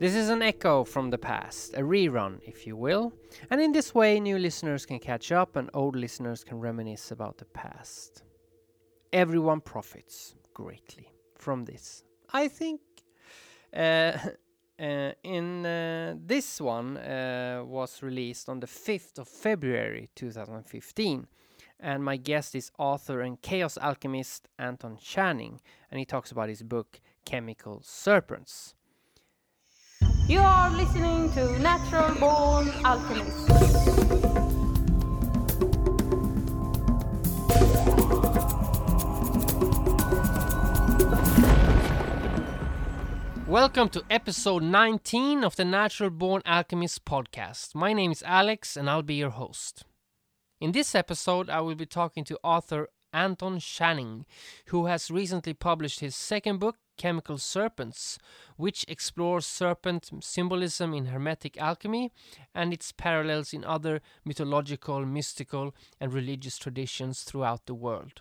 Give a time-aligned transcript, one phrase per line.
[0.00, 3.12] This is an echo from the past, a rerun, if you will,
[3.50, 7.36] and in this way, new listeners can catch up and old listeners can reminisce about
[7.36, 8.22] the past.
[9.12, 12.02] Everyone profits greatly from this.
[12.32, 12.80] I think
[13.76, 14.16] uh,
[14.80, 21.26] uh, in uh, this one uh, was released on the 5th of February 2015
[21.78, 26.62] and my guest is author and chaos alchemist Anton Channing and he talks about his
[26.62, 28.76] book Chemical Serpents.
[30.30, 33.48] You are listening to Natural Born Alchemist.
[43.48, 47.74] Welcome to episode 19 of the Natural Born Alchemist podcast.
[47.74, 49.82] My name is Alex and I'll be your host.
[50.60, 54.26] In this episode, I will be talking to author Anton Channing,
[54.66, 58.18] who has recently published his second book, Chemical Serpents,
[58.56, 62.12] which explores serpent symbolism in Hermetic alchemy
[62.54, 68.20] and its parallels in other mythological, mystical, and religious traditions throughout the world.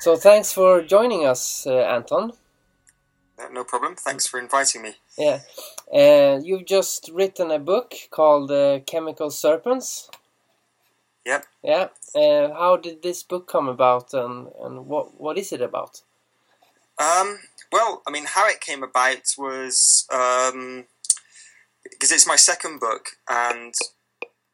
[0.00, 2.32] So, thanks for joining us, uh, Anton.
[3.38, 3.96] Uh, no problem.
[3.96, 4.96] Thanks for inviting me.
[5.16, 5.40] Yeah.
[5.92, 10.10] Uh, you've just written a book called uh, Chemical Serpents.
[11.28, 11.44] Yep.
[11.62, 11.88] Yeah.
[12.14, 16.00] Uh, how did this book come about, and and what what is it about?
[16.98, 17.40] Um,
[17.70, 20.86] well, I mean, how it came about was um,
[21.82, 23.74] because it's my second book, and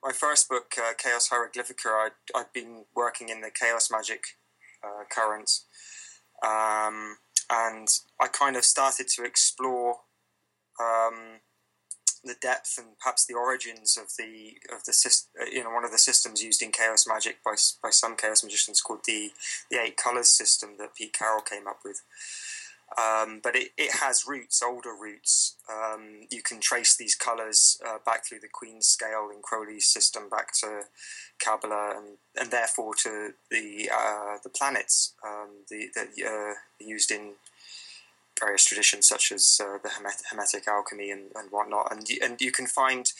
[0.02, 4.24] my first book, uh, Kaos Hieroglyphica, I'd, I'd been working in the chaos magic
[4.82, 5.48] uh, current,
[6.44, 7.18] um,
[7.50, 7.86] and
[8.20, 9.98] I kind of started to explore
[10.80, 11.38] um,
[12.24, 14.92] the depth and perhaps the origins of the of the
[15.40, 18.42] uh, you know one of the systems used in chaos magic by by some chaos
[18.42, 19.30] magicians called the
[19.70, 22.02] the eight colors system that Pete Carroll came up with.
[22.96, 25.56] Um, but it, it has roots, older roots.
[25.68, 30.28] Um, you can trace these colors uh, back through the Queen's scale in Crowley's system,
[30.28, 30.82] back to
[31.42, 37.32] Kabbalah, and, and therefore to the uh, the planets um, the, that uh, used in
[38.38, 39.90] various traditions such as uh, the
[40.30, 41.92] Hermetic alchemy and, and whatnot.
[41.92, 43.12] And and you can find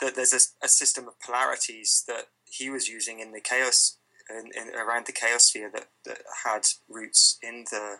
[0.00, 3.98] that there's a, a system of polarities that he was using in the chaos
[4.30, 7.96] in, in, around the chaos sphere that, that had roots in the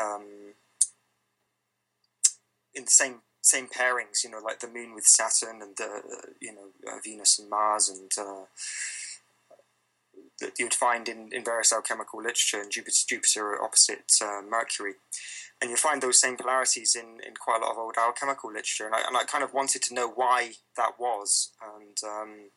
[0.00, 0.54] um,
[2.74, 4.24] in the same same pairings.
[4.24, 6.02] You know, like the Moon with Saturn and the
[6.40, 8.44] you know uh, Venus and Mars and uh,
[10.40, 14.94] that you'd find in, in various alchemical literature and Jupiter, Jupiter opposite uh, Mercury.
[15.60, 18.86] And you find those same polarities in, in quite a lot of old alchemical literature.
[18.86, 21.52] And I, and I kind of wanted to know why that was.
[21.62, 22.50] And um,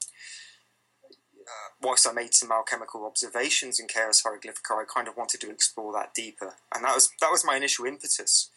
[1.35, 5.51] uh, whilst I made some alchemical observations in Kaos Hieroglyphica, I kind of wanted to
[5.51, 6.55] explore that deeper.
[6.73, 8.49] And that was, that was my initial impetus.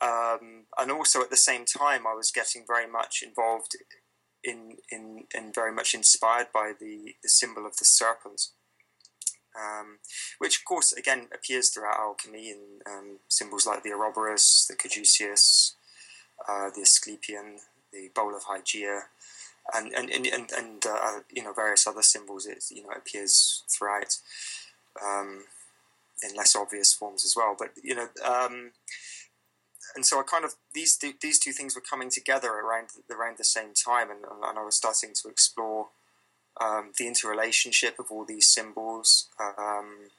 [0.00, 3.76] Um, and also at the same time, I was getting very much involved
[4.42, 8.40] in, in, in very much inspired by the, the symbol of the serpent
[9.56, 9.98] um,
[10.38, 15.74] which of course again appears throughout alchemy in um, symbols like the Ouroboros, the Caduceus,
[16.48, 17.58] uh, the Asclepian,
[17.92, 19.02] the bowl of Hygeia,
[19.74, 22.46] and and and, and, and uh, you know various other symbols.
[22.46, 24.16] It you know appears throughout
[25.04, 25.44] um,
[26.22, 27.56] in less obvious forms as well.
[27.58, 28.08] But you know.
[28.24, 28.72] Um,
[29.94, 33.36] and so I kind of these two, these two things were coming together around around
[33.36, 35.88] the same time, and, and I was starting to explore
[36.62, 39.28] um, the interrelationship of all these symbols.
[39.40, 40.10] Um,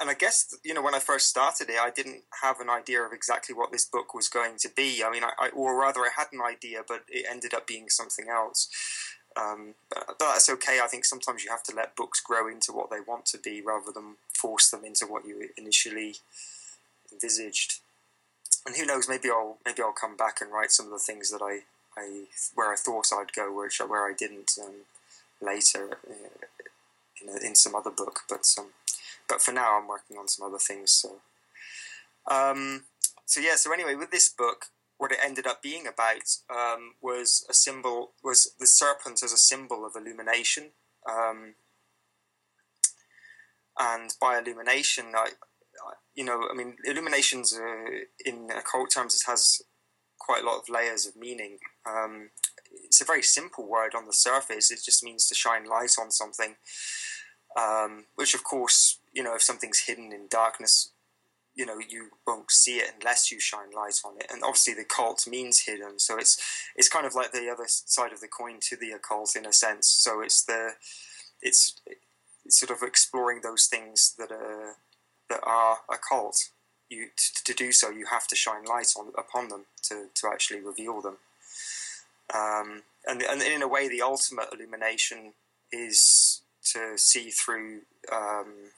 [0.00, 3.02] and I guess you know when I first started it, I didn't have an idea
[3.02, 5.02] of exactly what this book was going to be.
[5.04, 7.88] I mean, I, I or rather, I had an idea, but it ended up being
[7.88, 8.68] something else.
[9.36, 10.78] Um, but, that's okay.
[10.82, 13.60] I think sometimes you have to let books grow into what they want to be,
[13.60, 16.16] rather than force them into what you initially
[17.12, 17.80] envisaged.
[18.66, 19.08] And who knows?
[19.08, 21.60] Maybe I'll maybe I'll come back and write some of the things that I
[21.96, 22.24] I
[22.54, 24.86] where I thought I'd go, which where I didn't um,
[25.40, 26.46] later uh,
[27.22, 28.20] in, a, in some other book.
[28.28, 28.66] But um,
[29.28, 30.92] but for now, I'm working on some other things.
[30.92, 31.16] So
[32.30, 32.84] um,
[33.26, 33.56] so yeah.
[33.56, 34.66] So anyway, with this book,
[34.98, 39.38] what it ended up being about um, was a symbol was the serpent as a
[39.38, 40.70] symbol of illumination.
[41.08, 41.54] Um,
[43.78, 45.30] and by illumination, I,
[46.14, 49.62] you know, I mean, illuminations uh, in occult terms it has
[50.18, 51.58] quite a lot of layers of meaning.
[51.86, 52.30] Um,
[52.84, 54.70] it's a very simple word on the surface.
[54.70, 56.56] It just means to shine light on something,
[57.56, 60.90] um, which, of course, you know, if something's hidden in darkness,
[61.54, 64.26] you know, you won't see it unless you shine light on it.
[64.30, 66.40] And obviously, the occult means hidden, so it's
[66.74, 69.52] it's kind of like the other side of the coin to the occult in a
[69.52, 69.88] sense.
[69.88, 70.72] So it's the
[71.40, 71.80] it's,
[72.44, 74.76] it's sort of exploring those things that are
[75.30, 76.50] that are occult.
[76.90, 80.28] You to, to do so, you have to shine light on upon them to, to
[80.28, 81.16] actually reveal them.
[82.34, 85.32] Um, and, and in a way, the ultimate illumination
[85.72, 86.42] is
[86.72, 87.82] to see through
[88.12, 88.70] um,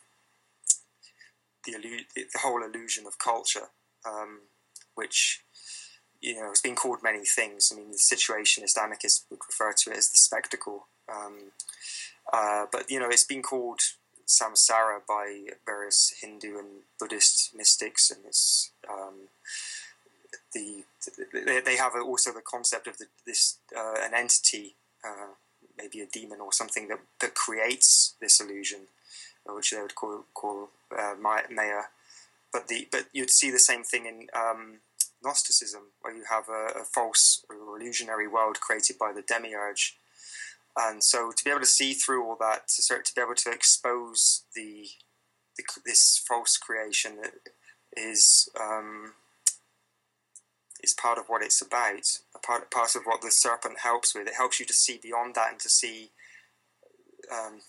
[1.65, 1.75] the,
[2.15, 3.69] the whole illusion of culture,
[4.07, 4.41] um,
[4.95, 5.43] which
[6.21, 7.71] you know has been called many things.
[7.73, 11.53] I mean, the situationist anarchists would refer to it as the spectacle, um,
[12.33, 13.81] uh, but you know, it's been called
[14.27, 16.69] samsara by various Hindu and
[16.99, 19.29] Buddhist mystics, and it's um,
[20.53, 20.85] the
[21.33, 24.75] they have also the concept of the, this uh, an entity,
[25.05, 25.35] uh,
[25.79, 28.89] maybe a demon or something that that creates this illusion,
[29.47, 31.83] which they would call call uh, Maya.
[32.53, 34.79] But the but you'd see the same thing in um,
[35.23, 39.97] Gnosticism, where you have a, a false or illusionary world created by the demiurge.
[40.77, 43.35] And so, to be able to see through all that, to start to be able
[43.35, 44.89] to expose the,
[45.57, 47.19] the this false creation,
[47.97, 49.15] is um,
[50.83, 52.21] is part of what it's about.
[52.35, 54.29] A part part of what the serpent helps with.
[54.29, 56.11] It helps you to see beyond that and to see.
[57.33, 57.61] Um,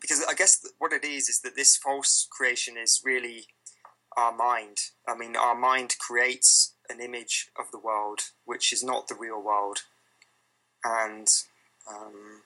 [0.00, 3.46] because I guess what it is is that this false creation is really
[4.16, 4.78] our mind.
[5.08, 9.42] I mean, our mind creates an image of the world which is not the real
[9.42, 9.80] world,
[10.84, 11.28] and
[11.90, 12.42] um,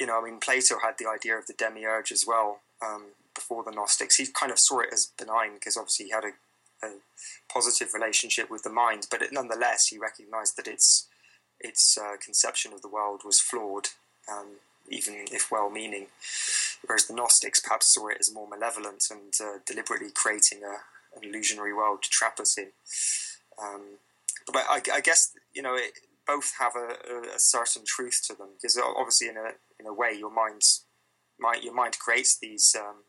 [0.00, 3.64] you know, I mean, Plato had the idea of the demiurge as well um, before
[3.64, 4.16] the Gnostics.
[4.16, 6.92] He kind of saw it as benign because obviously he had a, a,
[7.52, 11.08] positive relationship with the mind, but it, nonetheless, he recognized that its
[11.60, 13.88] its uh, conception of the world was flawed.
[14.30, 14.58] Um,
[14.90, 16.06] even if well meaning.
[16.86, 21.28] Whereas the Gnostics perhaps saw it as more malevolent and uh, deliberately creating a, an
[21.28, 22.68] illusionary world to trap us in.
[23.62, 23.82] Um,
[24.52, 25.92] but I, I, guess, you know, it,
[26.26, 30.14] both have a, a, certain truth to them because obviously, in a, in a way,
[30.16, 30.62] your, mind,
[31.62, 33.04] your mind creates these, um,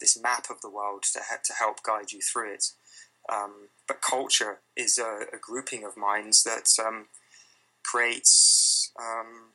[0.00, 2.64] this map of the world to, ha- to help guide you through it.
[3.32, 7.06] Um, but culture is a, a, grouping of minds that um,
[7.84, 9.52] creates um,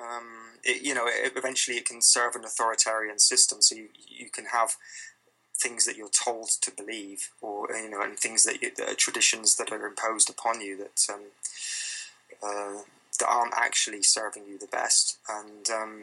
[0.00, 3.60] um, it, you know, it, eventually it can serve an authoritarian system.
[3.60, 4.76] So you, you can have
[5.62, 8.94] things that you're told to believe, or you know, and things that, you, that are
[8.94, 11.20] traditions that are imposed upon you that um,
[12.42, 12.82] uh,
[13.18, 16.02] that aren't actually serving you the best, and um,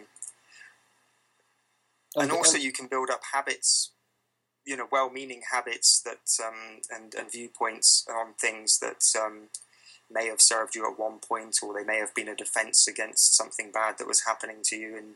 [2.15, 3.91] and also you can build up habits,
[4.65, 9.49] you know, well-meaning habits that um, and and viewpoints on things that um,
[10.11, 13.35] may have served you at one point, or they may have been a defense against
[13.35, 15.15] something bad that was happening to you, and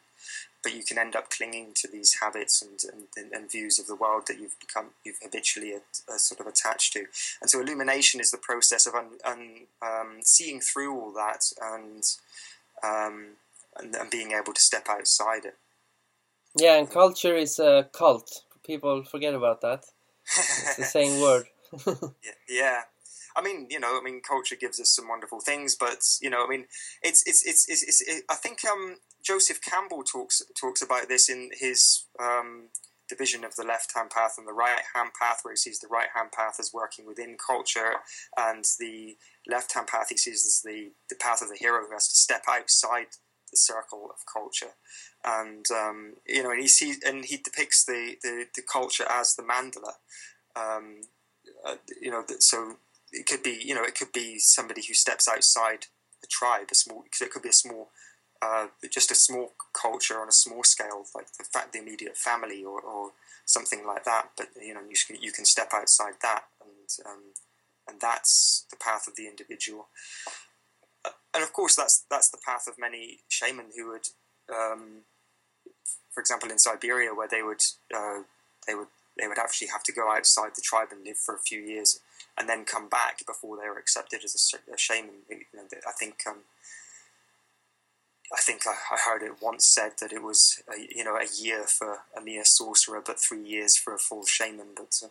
[0.63, 2.79] but you can end up clinging to these habits and,
[3.17, 6.93] and, and views of the world that you've become you've habitually uh, sort of attached
[6.93, 7.05] to.
[7.41, 12.03] And so, illumination is the process of un, un, um, seeing through all that and,
[12.83, 13.35] um,
[13.77, 15.57] and and being able to step outside it.
[16.55, 18.43] Yeah, and culture is a cult.
[18.65, 19.85] People forget about that.
[20.37, 21.45] It's the same word.
[21.85, 22.81] yeah, yeah,
[23.35, 26.45] I mean, you know, I mean, culture gives us some wonderful things, but you know,
[26.45, 26.65] I mean,
[27.01, 31.29] it's it's it's, it's, it's it, I think um, Joseph Campbell talks talks about this
[31.29, 32.69] in his um,
[33.09, 35.87] division of the left hand path and the right hand path, where he sees the
[35.87, 37.95] right hand path as working within culture,
[38.37, 39.15] and the
[39.47, 42.15] left hand path he sees as the the path of the hero who has to
[42.15, 43.07] step outside
[43.51, 44.75] the circle of culture,
[45.23, 49.35] and um, you know, and he sees and he depicts the the, the culture as
[49.35, 49.93] the mandala.
[50.55, 51.01] Um,
[51.65, 52.77] uh, you know, so
[53.13, 55.85] it could be you know it could be somebody who steps outside
[56.23, 57.03] a tribe, a small.
[57.05, 57.89] It could be a small,
[58.41, 62.63] uh, just a small culture on a small scale, like the fact the immediate family
[62.63, 63.11] or, or
[63.45, 64.29] something like that.
[64.37, 67.23] But you know you can, you can step outside that, and um,
[67.87, 69.87] and that's the path of the individual.
[71.05, 74.07] Uh, and of course, that's that's the path of many shaman who would,
[74.49, 75.01] um,
[76.11, 77.61] for example, in Siberia, where they would
[77.95, 78.23] uh,
[78.65, 81.39] they would they would actually have to go outside the tribe and live for a
[81.39, 81.99] few years
[82.37, 85.21] and then come back before they were accepted as a, a shaman.
[85.29, 86.39] You know, I think um,
[88.33, 91.27] I think I, I, heard it once said that it was a, you know a
[91.39, 94.69] year for a mere sorcerer, but three years for a full shaman.
[94.75, 95.07] But uh,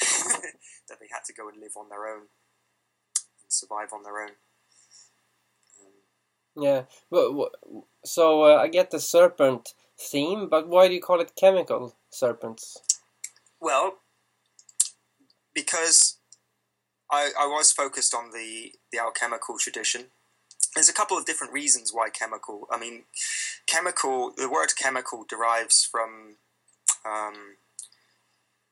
[0.88, 2.22] that they had to go and live on their own
[3.42, 4.30] and survive on their own.
[5.80, 7.52] Um, yeah, but
[8.04, 12.78] so uh, I get the serpent theme, but why do you call it chemical serpents?
[13.60, 13.98] Well,
[15.54, 16.18] because
[17.10, 20.06] I, I was focused on the, the alchemical tradition.
[20.74, 22.68] There's a couple of different reasons why chemical.
[22.70, 23.02] I mean,
[23.66, 24.32] chemical.
[24.36, 26.36] The word chemical derives from
[27.04, 27.56] um,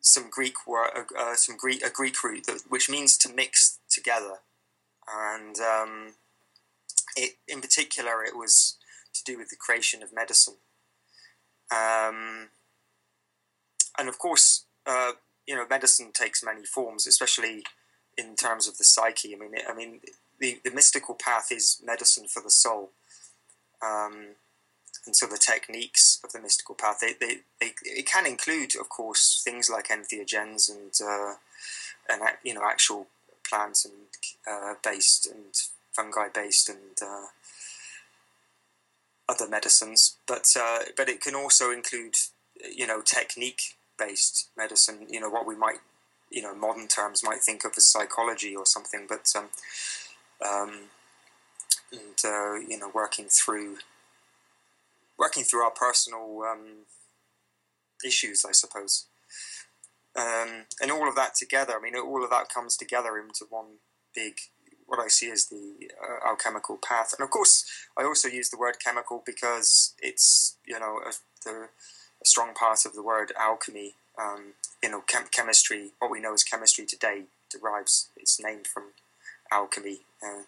[0.00, 3.80] some Greek word, uh, uh, some Greek a Greek root that, which means to mix
[3.90, 4.38] together,
[5.12, 6.14] and um,
[7.16, 8.76] it in particular it was
[9.14, 10.56] to do with the creation of medicine.
[11.72, 12.50] Um,
[13.98, 15.12] and of course, uh,
[15.46, 17.62] you know, medicine takes many forms, especially
[18.16, 19.34] in terms of the psyche.
[19.34, 20.00] I mean, I mean,
[20.40, 22.90] the, the mystical path is medicine for the soul.
[23.82, 24.34] Um,
[25.06, 28.88] and so the techniques of the mystical path, they, they, they, it can include, of
[28.88, 31.34] course, things like entheogens and, uh,
[32.08, 33.06] and you know, actual
[33.48, 33.94] plant and
[34.50, 35.54] uh, based and
[35.92, 37.26] fungi based and uh,
[39.28, 42.14] other medicines, but uh, but it can also include
[42.74, 45.06] you know technique based medicine.
[45.08, 45.78] You know what we might
[46.30, 49.48] you know modern terms might think of as psychology or something, but um,
[50.46, 50.78] um,
[51.92, 53.78] and uh, you know working through
[55.18, 56.84] working through our personal um,
[58.04, 59.06] issues, I suppose.
[60.16, 63.78] Um, and all of that together, I mean, all of that comes together into one
[64.14, 64.34] big,
[64.86, 67.14] what I see as the uh, alchemical path.
[67.16, 67.64] And of course,
[67.96, 71.12] I also use the word chemical because it's, you know, a,
[71.44, 71.68] the,
[72.22, 73.94] a strong part of the word alchemy.
[74.20, 78.84] Um, you know, chem- chemistry, what we know as chemistry today, derives its name from
[79.52, 80.00] alchemy.
[80.22, 80.42] Uh,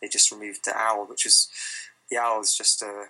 [0.00, 1.48] they just removed the al, which is
[2.10, 3.06] the al is just a,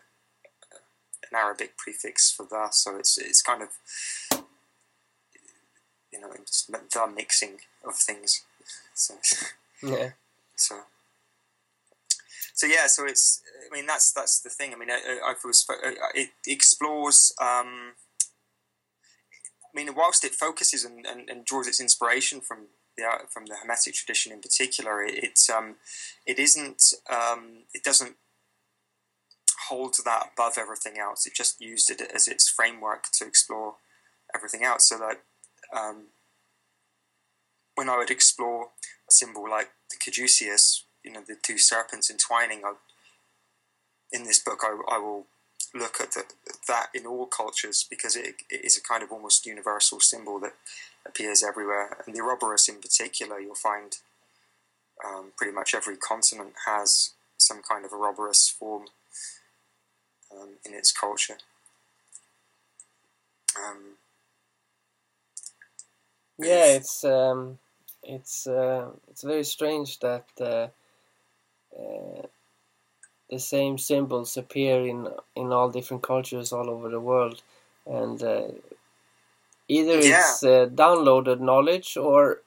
[1.33, 3.69] an Arabic prefix for the, so it's it's kind of
[6.13, 8.43] you know it's the mixing of things.
[8.95, 9.15] So
[9.83, 10.11] yeah.
[10.55, 10.83] So
[12.63, 14.73] so yeah, so it's I mean that's that's the thing.
[14.73, 17.35] I mean, I, I, I it explores.
[17.41, 17.95] Um,
[19.65, 23.57] I mean, whilst it focuses and, and, and draws its inspiration from the from the
[23.57, 25.75] Hermetic tradition in particular, it, it um,
[26.25, 28.15] it isn't um, it doesn't
[29.69, 31.27] hold that above everything else.
[31.27, 33.75] It just used it as its framework to explore
[34.33, 34.89] everything else.
[34.89, 35.17] So that
[35.77, 36.11] um,
[37.75, 38.69] when I would explore
[39.09, 42.75] a symbol like the caduceus, you know, the two serpents entwining, I,
[44.13, 45.27] in this book, I, I will
[45.75, 46.25] look at the,
[46.69, 50.55] that in all cultures because it, it is a kind of almost universal symbol that
[51.07, 51.97] appears everywhere.
[52.07, 53.97] And the Ouroboros in particular, you'll find
[55.05, 58.87] um, pretty much every continent has some kind of Ouroboros form
[60.31, 61.39] um, in its culture.
[63.57, 63.97] Um,
[66.39, 67.59] yeah, it's um,
[68.03, 70.69] it's uh, it's very strange that uh,
[71.79, 72.27] uh,
[73.31, 77.43] the same symbols appear in in all different cultures all over the world,
[77.87, 78.49] and uh,
[79.69, 80.19] either Yeah.
[80.19, 82.43] it's uh, downloaded knowledge or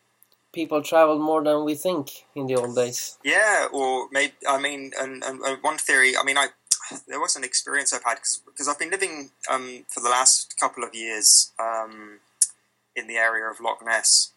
[0.54, 3.18] people traveled more than we think in the old days.
[3.24, 6.16] Yeah, or maybe I mean, and, and, and one theory.
[6.18, 6.48] I mean, I
[7.08, 10.84] there was an experience I've had because I've been living um, for the last couple
[10.84, 12.20] of years um,
[12.96, 14.32] in the area of Loch Ness.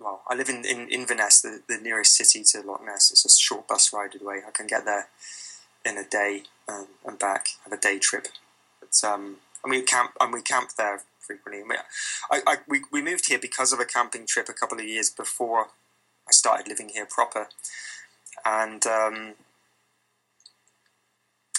[0.00, 3.10] Well, I live in, in Inverness, the, the nearest city to Loch Ness.
[3.10, 4.40] It's a short bus ride away.
[4.46, 5.08] I can get there
[5.84, 7.48] in a day um, and back.
[7.64, 8.28] Have a day trip.
[8.80, 11.62] But um, and we camp and we camp there frequently.
[11.62, 11.76] We,
[12.30, 15.10] I, I, we, we moved here because of a camping trip a couple of years
[15.10, 15.66] before
[16.26, 17.48] I started living here proper,
[18.44, 19.34] and um,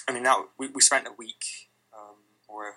[0.08, 2.16] I mean, now we, we spent a week, um,
[2.48, 2.76] or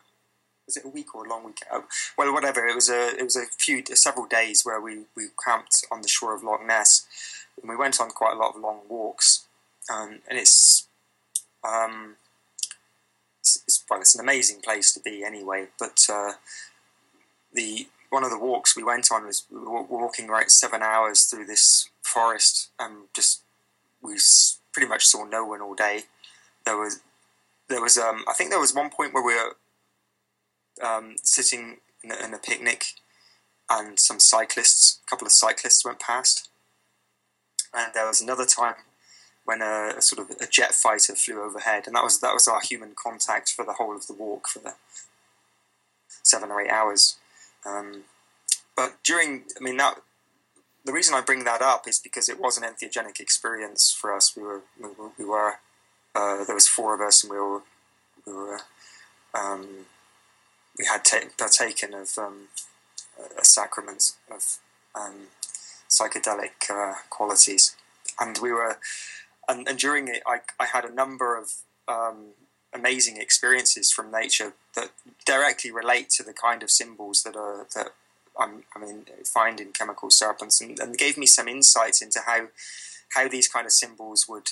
[0.67, 1.59] was it a week or a long week?
[1.71, 1.85] Oh,
[2.17, 2.67] well, whatever.
[2.67, 6.09] It was a it was a few several days where we, we camped on the
[6.09, 7.07] shore of Loch Ness,
[7.61, 9.47] and we went on quite a lot of long walks,
[9.93, 10.87] um, and it's
[11.63, 12.17] um,
[13.41, 15.67] it's, it's well, it's an amazing place to be anyway.
[15.79, 16.33] But uh,
[17.53, 21.25] the one of the walks we went on was we were walking right seven hours
[21.25, 23.43] through this forest, and just
[24.03, 24.17] we
[24.73, 26.05] pretty much saw no one all day.
[26.65, 27.01] There was
[27.69, 29.57] there was um, I think there was one point where we were
[30.83, 32.85] um, sitting in a, in a picnic,
[33.71, 36.49] and some cyclists, a couple of cyclists went past,
[37.73, 38.75] and there was another time
[39.45, 42.49] when a, a sort of a jet fighter flew overhead, and that was that was
[42.49, 44.75] our human contact for the whole of the walk for the
[46.23, 47.17] seven or eight hours.
[47.67, 48.05] Um,
[48.77, 50.01] but during, I mean that.
[50.87, 54.37] The reason I bring that up is because it was an entheogenic experience for us.
[54.37, 55.55] We were, we were, we were
[56.15, 57.63] uh, there was four of us, and we were
[58.27, 58.61] we were
[59.35, 59.87] um,
[60.79, 62.49] we had ta- partaken of um,
[63.19, 64.59] a- a sacrament of
[64.95, 65.29] um,
[65.89, 67.77] psychedelic uh, qualities,
[68.21, 68.79] and we were
[69.49, 71.53] and, and during it, I, I had a number of
[71.87, 72.29] um,
[72.73, 74.91] amazing experiences from nature that
[75.25, 77.91] directly relate to the kind of symbols that are that
[78.39, 82.49] I'm, I mean find in chemical serpents, and, and gave me some insights into how
[83.15, 84.51] how these kind of symbols would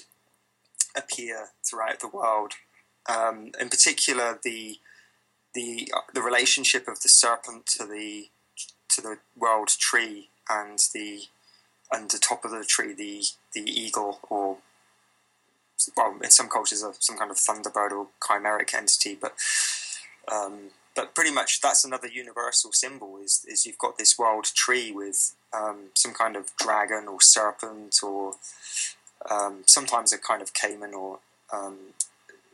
[0.96, 2.52] appear throughout the world.
[3.08, 4.78] Um, in particular, the
[5.54, 8.28] the the relationship of the serpent to the
[8.88, 11.22] to the world tree and the
[11.90, 13.22] and the top of the tree the
[13.54, 14.58] the eagle or
[15.96, 19.34] well in some cultures of some kind of thunderbird or chimeric entity but
[20.30, 24.92] Um, but pretty much that's another universal symbol is, is you've got this wild tree
[24.92, 28.34] with um, some kind of dragon or serpent or
[29.30, 31.18] um, sometimes a kind of caiman or
[31.52, 31.94] um,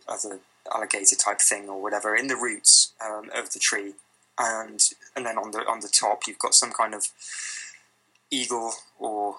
[0.06, 0.40] other
[0.74, 3.94] alligator type thing or whatever in the roots um, of the tree
[4.38, 7.08] and and then on the on the top you've got some kind of
[8.30, 9.36] eagle or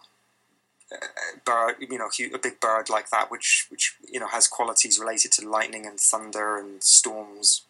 [0.92, 1.06] uh,
[1.46, 5.32] bird, you know, a big bird like that, which which you know has qualities related
[5.32, 7.62] to lightning and thunder and storms,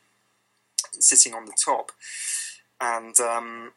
[0.99, 1.91] sitting on the top,
[2.79, 3.73] and um,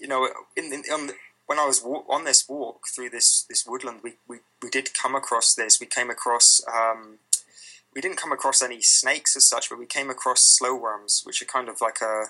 [0.00, 1.12] you know, in, in
[1.46, 4.94] when I was walk, on this walk through this this woodland, we, we, we did
[4.94, 5.80] come across this.
[5.80, 7.18] We came across um,
[7.94, 11.40] we didn't come across any snakes as such, but we came across slow worms, which
[11.40, 12.24] are kind of like a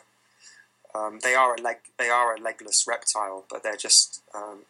[0.97, 4.61] um, they are a leg they are a legless reptile, but they're just um,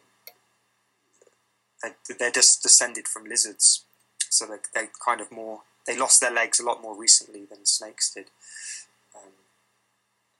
[2.19, 3.83] they, are just descended from lizards,
[4.29, 7.65] so they they kind of more they lost their legs a lot more recently than
[7.65, 8.25] snakes did,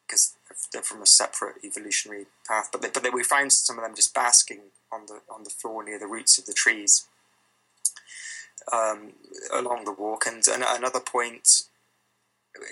[0.07, 2.69] because um, they're from a separate evolutionary path.
[2.71, 5.51] But they, but they, we found some of them just basking on the on the
[5.51, 7.05] floor near the roots of the trees
[8.71, 9.13] um,
[9.53, 10.25] along the walk.
[10.27, 11.63] And, and another point,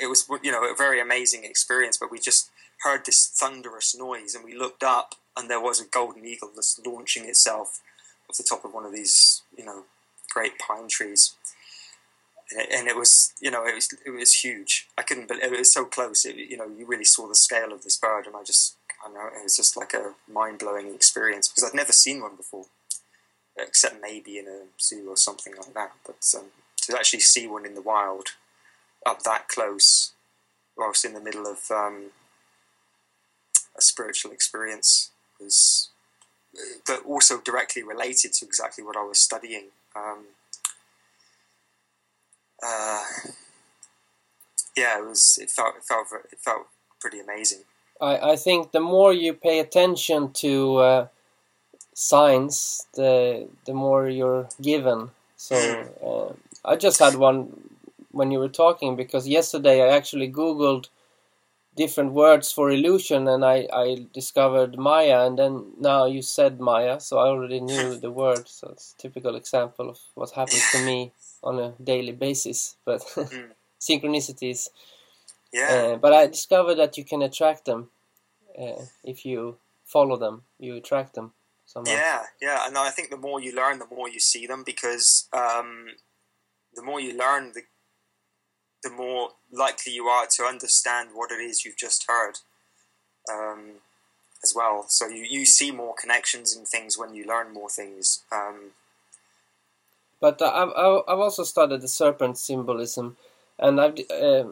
[0.02, 1.98] it was you know a very amazing experience.
[1.98, 2.50] But we just
[2.84, 6.86] heard this thunderous noise, and we looked up, and there was a golden eagle just
[6.86, 7.82] launching itself
[8.30, 9.84] off the top of one of these you know
[10.34, 11.36] great pine trees.
[12.52, 14.88] And it, and it was, you know, it was it was huge.
[14.98, 16.26] I couldn't believe it was so close.
[16.26, 19.12] It, you know, you really saw the scale of this bird, and I just, I
[19.12, 22.66] know, it was just like a mind blowing experience because I'd never seen one before
[23.58, 25.92] except maybe in a zoo or something like that.
[26.06, 26.46] But um,
[26.84, 28.30] to actually see one in the wild
[29.06, 30.14] up that close,
[30.78, 32.12] whilst in the middle of um,
[33.78, 35.90] a spiritual experience, was
[36.86, 39.70] but also directly related to exactly what I was studying.
[39.96, 40.26] Um,
[42.64, 43.04] uh,
[44.78, 45.38] yeah, it was.
[45.42, 45.76] It felt.
[45.78, 46.08] It felt.
[46.32, 46.68] It felt
[47.00, 47.64] pretty amazing.
[48.02, 51.08] I, I think the more you pay attention to uh,
[51.94, 55.12] signs, the the more you're given.
[55.38, 55.56] So
[56.02, 56.34] uh,
[56.68, 57.70] I just had one
[58.12, 60.88] when you were talking because yesterday I actually googled
[61.76, 67.00] different words for illusion and I, I discovered Maya and then now you said Maya
[67.00, 70.86] so I already knew the word so it's a typical example of what happens to
[70.86, 71.12] me
[71.44, 73.48] on a daily basis but mm.
[73.80, 74.70] synchronicities
[75.52, 77.90] yeah uh, but I discovered that you can attract them
[78.60, 81.34] uh, if you follow them you attract them
[81.74, 81.92] somehow.
[81.92, 85.28] Yeah, yeah, and I think the more you learn, the more you see them because
[85.34, 85.88] um,
[86.76, 87.62] the more you learn, the
[88.84, 92.34] the more likely you are to understand what it is you've just heard
[93.32, 93.80] um,
[94.44, 94.86] as well.
[94.90, 98.24] So you, you see more connections in things when you learn more things.
[98.30, 98.72] Um,
[100.20, 103.16] but uh, I've, I've also studied the serpent symbolism,
[103.58, 104.50] and I've uh,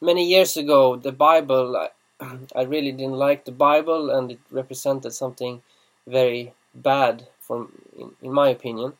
[0.00, 1.76] many years ago the Bible.
[1.76, 1.88] I,
[2.56, 5.62] I really didn't like the Bible, and it represented something
[6.06, 8.94] very bad, from in, in my opinion.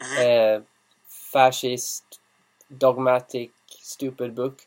[0.00, 0.60] Uh,
[1.08, 2.18] fascist,
[2.76, 4.62] dogmatic, stupid book.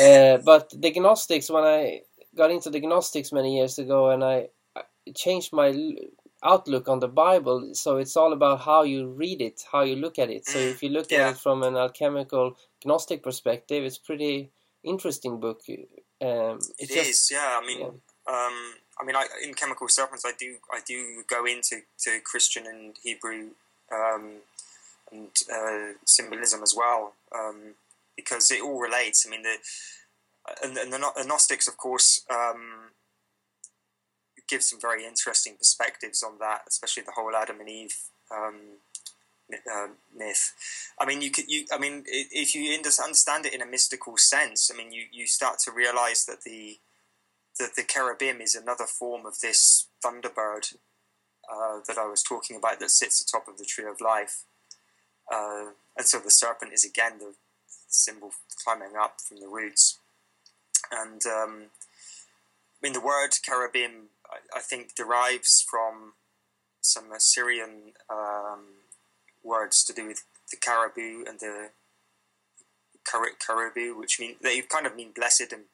[0.00, 2.02] Uh, but the Gnostics, when I
[2.36, 4.82] got into the Gnostics many years ago, and I, I
[5.14, 5.96] changed my
[6.42, 7.74] outlook on the Bible.
[7.74, 10.46] So it's all about how you read it, how you look at it.
[10.46, 11.28] So if you look yeah.
[11.28, 14.50] at it from an alchemical Gnostic perspective, it's pretty
[14.84, 15.62] interesting book.
[15.68, 17.58] Um, it just, is, yeah.
[17.62, 17.86] I mean, yeah.
[18.32, 22.66] Um, I mean, I, in Chemical Serpents, I do I do go into to Christian
[22.66, 23.50] and Hebrew
[23.92, 24.36] um,
[25.12, 27.74] and uh, symbolism as well um,
[28.16, 29.26] because it all relates.
[29.26, 29.56] I mean, the
[30.62, 32.90] and, and the, Gnostics, of course, um,
[34.48, 37.96] give some very interesting perspectives on that, especially the whole Adam and Eve
[38.30, 38.54] um,
[39.52, 40.54] uh, myth.
[40.98, 41.66] I mean, you could you.
[41.72, 45.58] I mean, if you understand it in a mystical sense, I mean, you you start
[45.60, 46.78] to realize that the
[47.58, 50.76] the, the cherubim is another form of this thunderbird
[51.50, 54.44] uh, that I was talking about that sits atop of the tree of life.
[55.32, 57.34] Uh, and so the serpent is again the
[57.88, 58.30] symbol
[58.64, 59.98] climbing up from the roots.
[60.92, 66.12] And um, I mean, the word cherubim, I, I think, derives from
[66.80, 68.64] some Assyrian um,
[69.42, 71.70] words to do with the caribou and the
[73.38, 75.64] caribou, which mean they kind of mean blessed and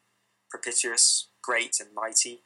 [0.50, 2.40] propitious great and mighty.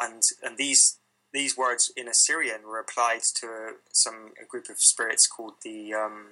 [0.00, 0.98] And, and these,
[1.32, 6.26] these words in Assyrian were applied to some a group of spirits called the, um,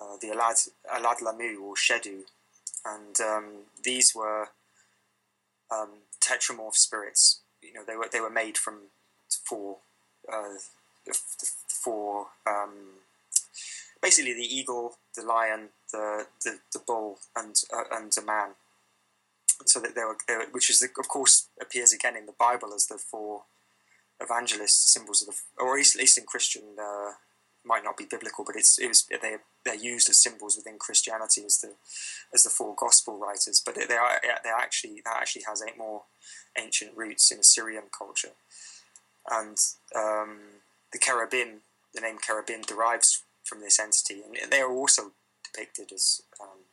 [0.00, 2.22] uh, the Alad, Alad Lamu or Shedu.
[2.84, 3.44] And um,
[3.82, 4.48] these were
[5.70, 5.90] um,
[6.20, 7.40] tetramorph spirits.
[7.62, 8.74] You know, they were, they were made from
[9.44, 9.78] four,
[10.32, 10.54] uh,
[11.68, 12.98] four um,
[14.02, 18.50] basically the eagle, the lion, the the, the bull and uh, and a man.
[19.66, 22.72] So that they were, were which is the, of course appears again in the Bible
[22.74, 23.42] as the four
[24.20, 26.62] evangelists, symbols of the, or at least, at least in Christian.
[26.80, 27.12] Uh,
[27.64, 31.42] might not be biblical, but it's it was they they're used as symbols within Christianity
[31.44, 31.74] as the
[32.32, 33.62] as the four gospel writers.
[33.64, 36.02] But they are they actually that actually has eight more
[36.56, 38.32] ancient roots in Assyrian culture,
[39.30, 39.58] and
[39.94, 40.38] um,
[40.92, 41.60] the cherubim,
[41.94, 45.12] the name cherubim derives from this entity, and they are also
[45.44, 46.64] depicted as um,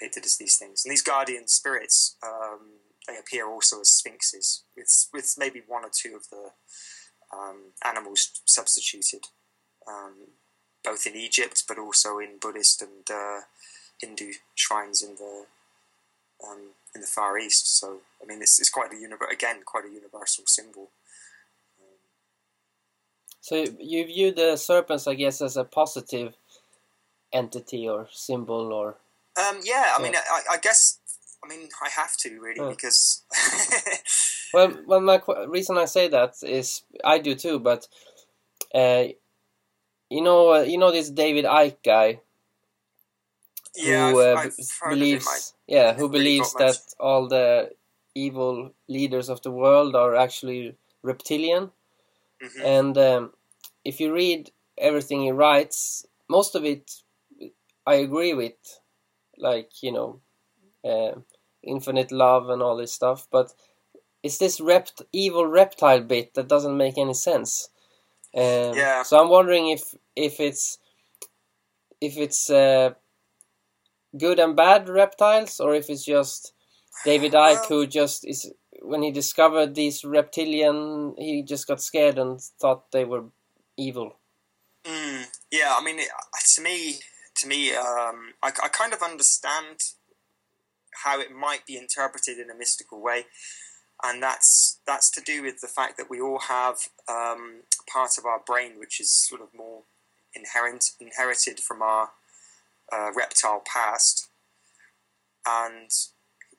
[0.00, 0.84] depicted as these things.
[0.84, 5.90] And these guardian spirits, um, they appear also as sphinxes, with with maybe one or
[5.92, 6.50] two of the
[7.36, 9.26] um, animals substituted,
[9.88, 10.28] um,
[10.84, 13.40] both in Egypt but also in Buddhist and uh,
[14.00, 15.44] Hindu shrines in the
[16.46, 17.78] um, in the Far East.
[17.78, 20.90] So I mean, it's, it's quite a univer- again quite a universal symbol.
[23.42, 26.34] So you view the serpents, I guess, as a positive
[27.32, 28.96] entity or symbol, or
[29.48, 29.94] um, yeah.
[29.96, 30.98] I mean, I, I, guess.
[31.44, 32.70] I mean, I have to really Yeah.
[32.70, 33.22] because.
[34.54, 37.86] well, well, my qu- reason I say that is I do too, but
[38.74, 39.04] uh,
[40.10, 42.20] you know, uh, you know this David Icke guy
[43.76, 44.98] yeah, who I've, uh, I've b- heard of him.
[44.98, 46.76] believes, I- yeah, who believes got much.
[46.76, 47.70] that all the
[48.14, 51.70] evil leaders of the world are actually reptilian.
[52.42, 52.64] Mhm.
[52.64, 53.32] And um,
[53.84, 56.90] if you read everything he writes, most of it
[57.86, 58.79] I agree with,
[59.40, 60.20] like you know,
[60.84, 61.20] uh,
[61.62, 63.26] infinite love and all this stuff.
[63.30, 63.52] But
[64.22, 67.68] it's this rept- evil reptile bit that doesn't make any sense.
[68.34, 69.02] Um, Yeah.
[69.02, 70.78] So I'm wondering if if it's
[72.00, 72.94] if it's uh,
[74.16, 76.52] good and bad reptiles, or if it's just
[77.04, 78.50] David Icke Well- who just is
[78.82, 83.24] when he discovered these reptilian, he just got scared and thought they were
[83.76, 84.16] evil.
[84.84, 86.08] Mm, yeah, I mean, it,
[86.54, 86.98] to me,
[87.40, 89.78] to me, um, I, I kind of understand
[91.04, 93.26] how it might be interpreted in a mystical way,
[94.02, 96.76] and that's that's to do with the fact that we all have
[97.08, 99.82] um, part of our brain which is sort of more
[100.34, 102.10] inherent inherited from our
[102.92, 104.28] uh, reptile past,
[105.46, 105.90] and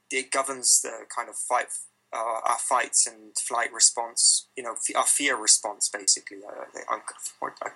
[0.09, 1.67] it governs the kind of fight.
[2.13, 6.39] Uh, our fight and flight response, you know, our fear response, basically.
[6.45, 6.99] Uh, I,
[7.41, 7.69] I,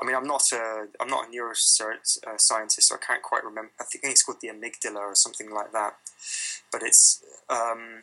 [0.00, 3.70] I mean, I'm not a I'm not a neuroscientist, uh, so I can't quite remember.
[3.80, 5.94] I think it's called the amygdala or something like that.
[6.72, 8.02] But it's um,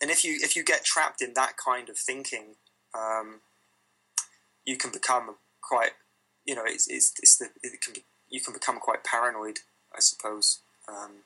[0.00, 2.56] and if you if you get trapped in that kind of thinking,
[2.94, 3.40] um,
[4.64, 5.92] you can become quite
[6.44, 9.60] you know it's it's, it's the it can be, you can become quite paranoid,
[9.94, 11.22] I suppose, um,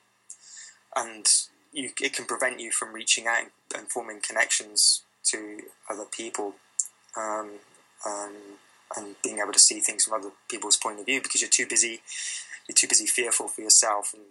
[0.95, 1.27] and
[1.73, 6.55] you it can prevent you from reaching out and forming connections to other people.
[7.17, 7.59] Um,
[8.07, 8.35] um,
[8.97, 11.67] and being able to see things from other people's point of view because you're too
[11.67, 12.01] busy
[12.69, 14.23] you're too busy fearful for yourself and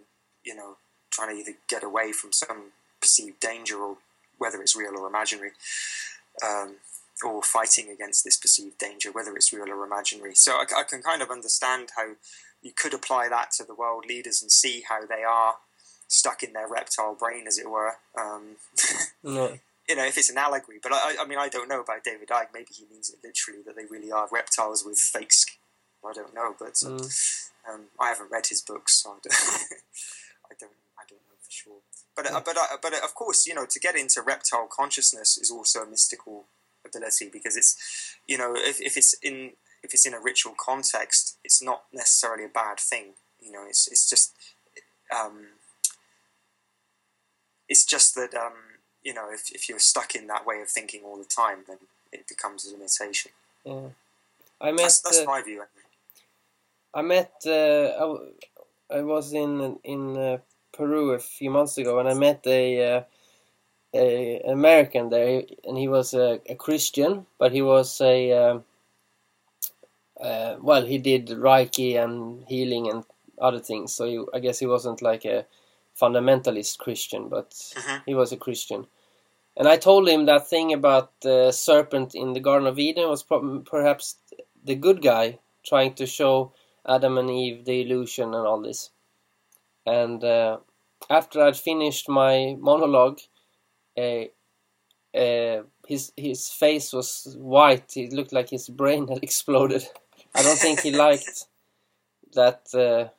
[0.44, 0.76] you know
[1.10, 3.96] trying to either get away from some perceived danger or
[4.38, 5.50] whether it's real or imaginary
[6.44, 6.76] um,
[7.24, 11.02] or fighting against this perceived danger whether it's real or imaginary so I, I can
[11.02, 12.12] kind of understand how
[12.62, 15.56] you could apply that to the world leaders and see how they are
[16.12, 18.56] stuck in their reptile brain as it were um,
[19.22, 19.58] No.
[19.88, 20.78] you know, if it's an allegory.
[20.82, 22.48] But I, I mean, I don't know about David Icke.
[22.52, 25.56] Maybe he means it literally that they really are reptiles with fake skin.
[26.04, 27.38] I don't know, but Mm.
[27.68, 29.34] um, I haven't read his books, so I don't,
[30.50, 31.78] I don't, I don't know for sure.
[32.16, 35.38] But uh, but uh, but uh, of course, you know, to get into reptile consciousness
[35.38, 36.44] is also a mystical
[36.84, 39.52] ability because it's, you know, if, if it's in
[39.84, 43.14] if it's in a ritual context, it's not necessarily a bad thing.
[43.40, 44.32] You know, it's it's just.
[45.14, 45.46] Um,
[47.72, 48.58] it's just that um,
[49.02, 51.78] you know if, if you're stuck in that way of thinking all the time, then
[52.16, 53.30] it becomes a limitation.
[53.64, 53.88] Yeah.
[54.60, 54.82] I met.
[54.82, 55.60] That's, that's uh, my view.
[55.66, 55.88] anyway.
[56.94, 57.32] I met.
[57.46, 58.32] Uh, I, w-
[58.98, 60.38] I was in in uh,
[60.76, 63.02] Peru a few months ago, and I met a, uh,
[63.94, 64.04] a
[64.58, 68.64] American there, and he was a, a Christian, but he was a um,
[70.20, 73.04] uh, well, he did Reiki and healing and
[73.38, 73.94] other things.
[73.94, 75.46] So he, I guess he wasn't like a
[76.00, 78.02] fundamentalist Christian, but Mhm.
[78.06, 78.86] he was a Christian.
[79.56, 83.22] And I told him that thing about the serpent in the Garden of Eden was
[83.22, 84.16] perhaps
[84.64, 86.52] the good guy trying to show
[86.86, 88.90] Adam and Eve the illusion and all this.
[89.84, 90.58] And uh,
[91.10, 93.20] after I'd finished my monologue,
[93.96, 94.24] uh,
[95.14, 97.96] uh, his his face was white.
[97.96, 99.86] It looked like his brain had exploded.
[100.34, 101.46] I don't think he liked
[102.32, 103.12] that uh,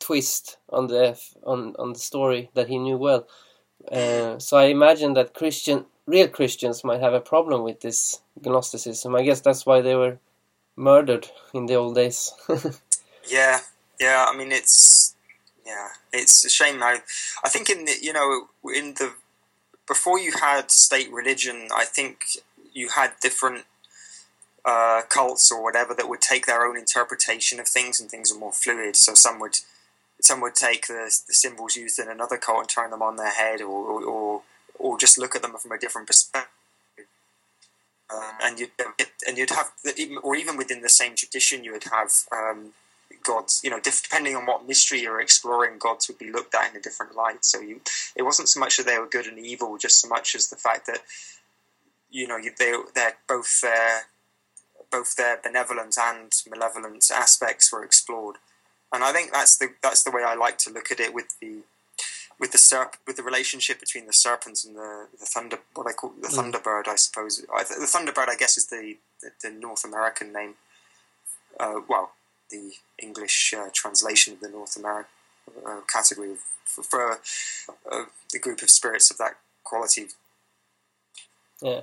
[0.00, 3.28] twist on the on on the story that he knew well.
[3.90, 9.14] Uh, so I imagine that Christian, real Christians, might have a problem with this Gnosticism.
[9.14, 10.18] I guess that's why they were
[10.76, 12.32] murdered in the old days.
[13.28, 13.60] Yeah,
[14.00, 15.14] Yeah, I mean it's
[15.64, 16.96] yeah, it's a shame now.
[17.44, 19.12] I think in the you know in the
[19.86, 22.24] before you had state religion, I think
[22.72, 23.64] you had different
[24.64, 28.38] uh, cults or whatever that would take their own interpretation of things, and things were
[28.38, 28.96] more fluid.
[28.96, 29.58] So some would
[30.20, 33.32] some would take the, the symbols used in another cult and turn them on their
[33.32, 34.42] head, or or,
[34.78, 36.50] or just look at them from a different perspective.
[38.12, 38.70] Um, and you'd
[39.26, 39.70] and you'd have
[40.22, 42.72] or even within the same tradition, you would have um,
[43.22, 43.60] gods.
[43.62, 46.80] You know, depending on what mystery you're exploring, gods would be looked at in a
[46.80, 47.44] different light.
[47.44, 47.80] So you,
[48.16, 50.56] it wasn't so much that they were good and evil, just so much as the
[50.56, 51.00] fact that
[52.10, 54.02] you know they they're both their
[54.90, 58.36] both their benevolent and malevolent aspects were explored.
[58.92, 61.38] And I think that's the that's the way I like to look at it with
[61.40, 61.62] the
[62.40, 65.92] with the serp with the relationship between the serpent and the, the thunder what I
[65.92, 66.52] call the mm.
[66.52, 67.44] thunderbird I suppose.
[67.54, 70.54] I, the thunderbird I guess is the the, the North American name
[71.60, 72.12] uh, well
[72.50, 75.12] the English uh, translation of the North American
[75.64, 77.20] uh, category for, for
[77.92, 80.06] uh, the group of spirits of that quality.
[81.62, 81.82] Yeah.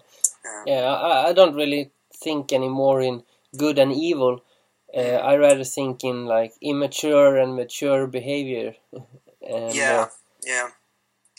[0.65, 3.23] Yeah I, I don't really think anymore in
[3.55, 4.41] good and evil
[4.95, 8.75] uh, I rather think in like immature and mature behavior
[9.41, 10.07] and, yeah uh,
[10.47, 10.69] yeah.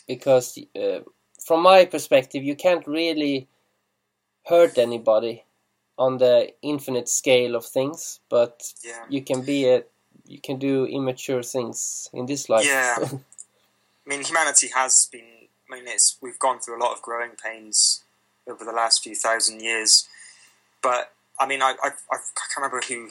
[0.07, 0.99] Because uh,
[1.43, 3.47] from my perspective, you can't really
[4.45, 5.43] hurt anybody
[5.97, 9.03] on the infinite scale of things, but yeah.
[9.09, 9.83] you can be a
[10.25, 12.65] you can do immature things in this life.
[12.65, 12.97] Yeah.
[13.01, 15.47] I mean, humanity has been.
[15.71, 18.03] I mean, it's we've gone through a lot of growing pains
[18.47, 20.07] over the last few thousand years,
[20.81, 23.09] but I mean, I I, I can't remember who.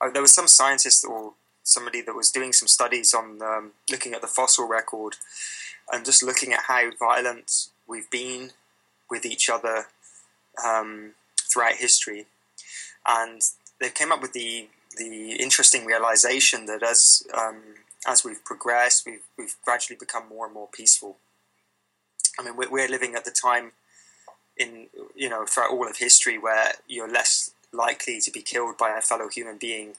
[0.00, 1.32] Uh, there was some scientist or
[1.62, 5.16] somebody that was doing some studies on um, looking at the fossil record
[5.92, 8.52] and just looking at how violent we've been
[9.10, 9.86] with each other
[10.64, 11.12] um,
[11.52, 12.26] throughout history.
[13.06, 13.40] And
[13.80, 17.60] they came up with the the interesting realization that as um,
[18.06, 21.16] as we've progressed, we've we've gradually become more and more peaceful.
[22.38, 23.72] I mean, we're, we're living at the time
[24.56, 27.45] in you know throughout all of history where you're less
[27.76, 29.92] likely to be killed by a fellow human being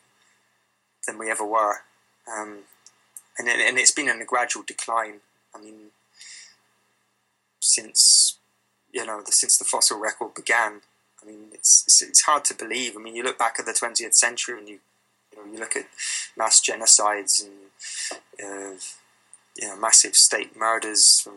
[1.06, 1.82] than we ever were.
[2.28, 2.60] Um,
[3.38, 5.20] and, and it's been in a gradual decline.
[5.56, 5.92] I mean,
[7.60, 8.38] since
[8.92, 10.82] you know, the, since the fossil record began.
[11.22, 12.96] I mean, it's, it's, it's hard to believe.
[12.96, 14.80] I mean, you look back at the 20th century and you
[15.32, 15.86] you know you look at
[16.36, 18.80] mass genocides and uh,
[19.56, 21.34] you know massive state murders from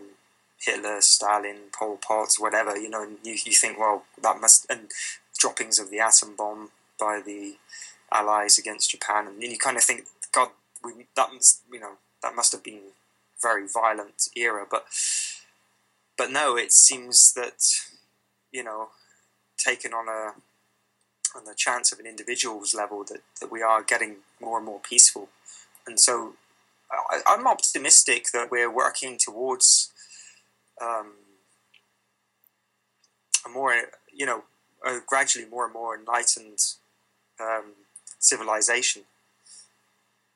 [0.58, 2.76] Hitler, Stalin, Pol Pot, whatever.
[2.76, 4.90] You know, you, you think, well, that must and
[5.40, 7.56] droppings of the atom bomb by the
[8.12, 10.50] allies against Japan, and you kind of think, God,
[10.84, 14.84] we, that must, you know that must have been a very violent era, but
[16.16, 17.64] but no, it seems that
[18.52, 18.88] you know
[19.56, 20.34] taken on a
[21.36, 24.80] on the chance of an individual's level that, that we are getting more and more
[24.80, 25.28] peaceful,
[25.86, 26.34] and so
[26.90, 29.92] I, I'm optimistic that we're working towards
[30.80, 31.12] um,
[33.46, 33.74] a more
[34.12, 34.44] you know
[34.84, 36.58] a gradually more and more enlightened
[37.40, 37.72] um,
[38.18, 39.02] civilization.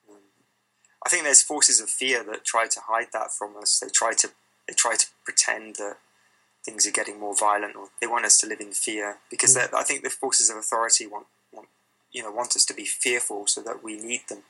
[0.09, 0.19] Um,
[1.07, 3.81] I think there's forces of fear that try to hide that from us.
[3.81, 4.29] They try to
[4.69, 5.97] they try to pretend that
[6.65, 9.75] things are getting more violent, or they want us to live in fear because mm.
[9.75, 11.69] I think the forces of authority want, want
[12.13, 14.43] you know want us to be fearful so that we need them.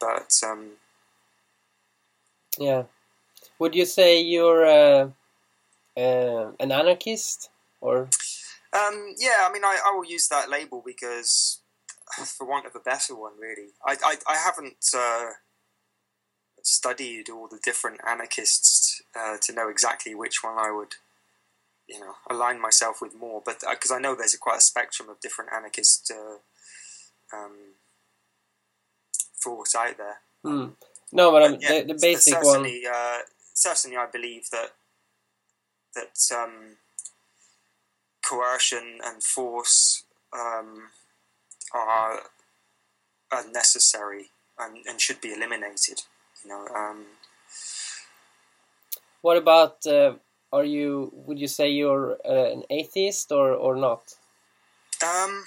[0.00, 0.72] But um,
[2.58, 2.84] yeah,
[3.58, 5.08] would you say you're uh,
[5.96, 8.08] uh, an anarchist or?
[8.74, 11.60] Um, yeah, I mean, I, I will use that label because
[12.26, 13.70] for want of a better one, really.
[13.86, 15.30] I, I, I haven't uh,
[16.62, 20.94] studied all the different anarchists uh, to know exactly which one I would,
[21.88, 23.42] you know, align myself with more.
[23.44, 27.56] But because uh, I know there's a, quite a spectrum of different anarchist uh, um,
[29.42, 30.18] thoughts out there.
[30.44, 30.72] Mm.
[31.12, 32.92] No, but, but yeah, the, the, basic certainly, one.
[32.94, 33.18] Uh,
[33.54, 34.70] certainly, I believe that
[35.94, 36.76] that um,
[38.28, 40.04] coercion and force.
[40.32, 40.90] Um,
[41.74, 42.20] are
[43.32, 46.02] unnecessary and, and should be eliminated.
[46.42, 46.66] You know.
[46.74, 47.04] Um,
[49.22, 49.86] what about?
[49.86, 50.14] Uh,
[50.52, 51.10] are you?
[51.26, 54.14] Would you say you're uh, an atheist or or not?
[55.04, 55.44] Um,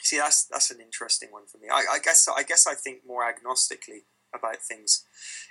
[0.00, 1.68] see, that's that's an interesting one for me.
[1.70, 4.02] I, I guess I guess I think more agnostically
[4.34, 5.04] about things,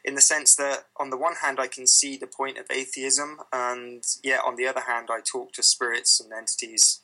[0.03, 3.39] in the sense that on the one hand I can see the point of atheism,
[3.51, 7.01] and yet on the other hand I talk to spirits and entities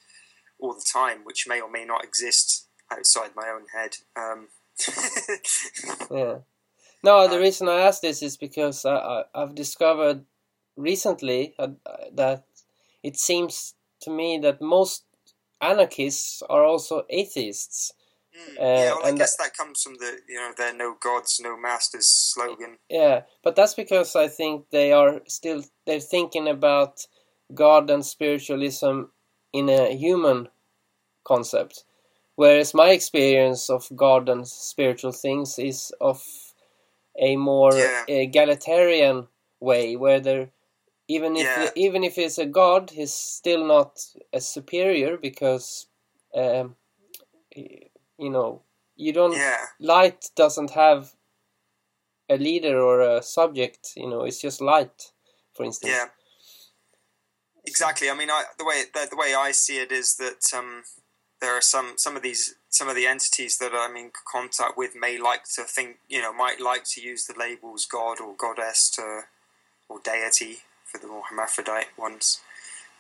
[0.59, 3.97] all the time, which may or may not exist outside my own head.
[4.15, 4.47] Um,
[6.11, 6.37] yeah.
[7.03, 10.25] No, the uh, reason I ask this is because I, have discovered
[10.75, 11.69] recently uh,
[12.13, 12.45] that
[13.03, 15.03] it seems to me that most
[15.61, 17.91] anarchists are also atheists.
[18.37, 21.39] Mm, Uh, yeah, well, I guess that comes from the you know their "No gods,
[21.41, 22.77] no masters" slogan.
[22.89, 27.07] Yeah, but that's because I think they are still they're thinking about
[27.53, 29.03] God and spiritualism
[29.53, 30.49] in a human
[31.23, 31.85] concept,
[32.35, 36.23] whereas my experience of God and spiritual things is of
[37.19, 38.03] a more Yeah.
[38.07, 39.27] egalitarian
[39.59, 40.49] way, where there
[41.07, 41.71] even if Yeah.
[41.75, 43.99] even if it's a God, he's still not
[44.33, 45.87] a superior because
[46.35, 46.75] um,
[48.17, 48.61] you know
[48.95, 51.13] you don't Yeah, light doesn't have
[52.29, 55.11] a leader or a subject you know it's just light
[55.55, 56.07] for instance yeah,
[57.67, 58.09] exactly.
[58.09, 60.83] I mean, I, the way the, the way I see it is that um,
[61.41, 64.95] there are some some of these some of the entities that I'm in contact with
[64.95, 68.89] may like to think you know might like to use the labels God or Goddess
[68.91, 69.21] to
[69.89, 72.39] or deity for the more hermaphrodite ones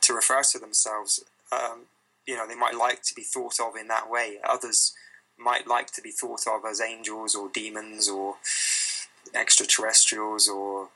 [0.01, 1.23] to refer to themselves.
[1.51, 1.85] Um,
[2.25, 4.37] you know, they might like to be thought of in that way.
[4.47, 4.93] Others
[5.37, 8.35] might like to be thought of as angels or demons or
[9.33, 10.89] extraterrestrials or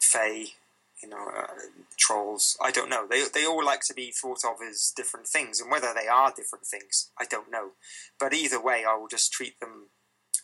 [0.00, 0.46] fae,
[1.02, 1.46] you know, uh,
[1.96, 2.56] trolls.
[2.62, 3.06] I don't know.
[3.06, 6.32] They, they all like to be thought of as different things, and whether they are
[6.34, 7.70] different things, I don't know.
[8.18, 9.88] But either way, I will just treat them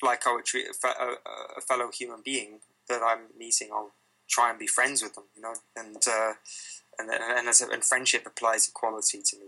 [0.03, 1.15] like I would treat a, fe- a,
[1.59, 3.69] a fellow human being that I'm meeting.
[3.73, 3.93] I'll
[4.29, 6.35] try and be friends with them, you know, and uh,
[6.99, 9.47] and and, as a, and friendship applies equality to me.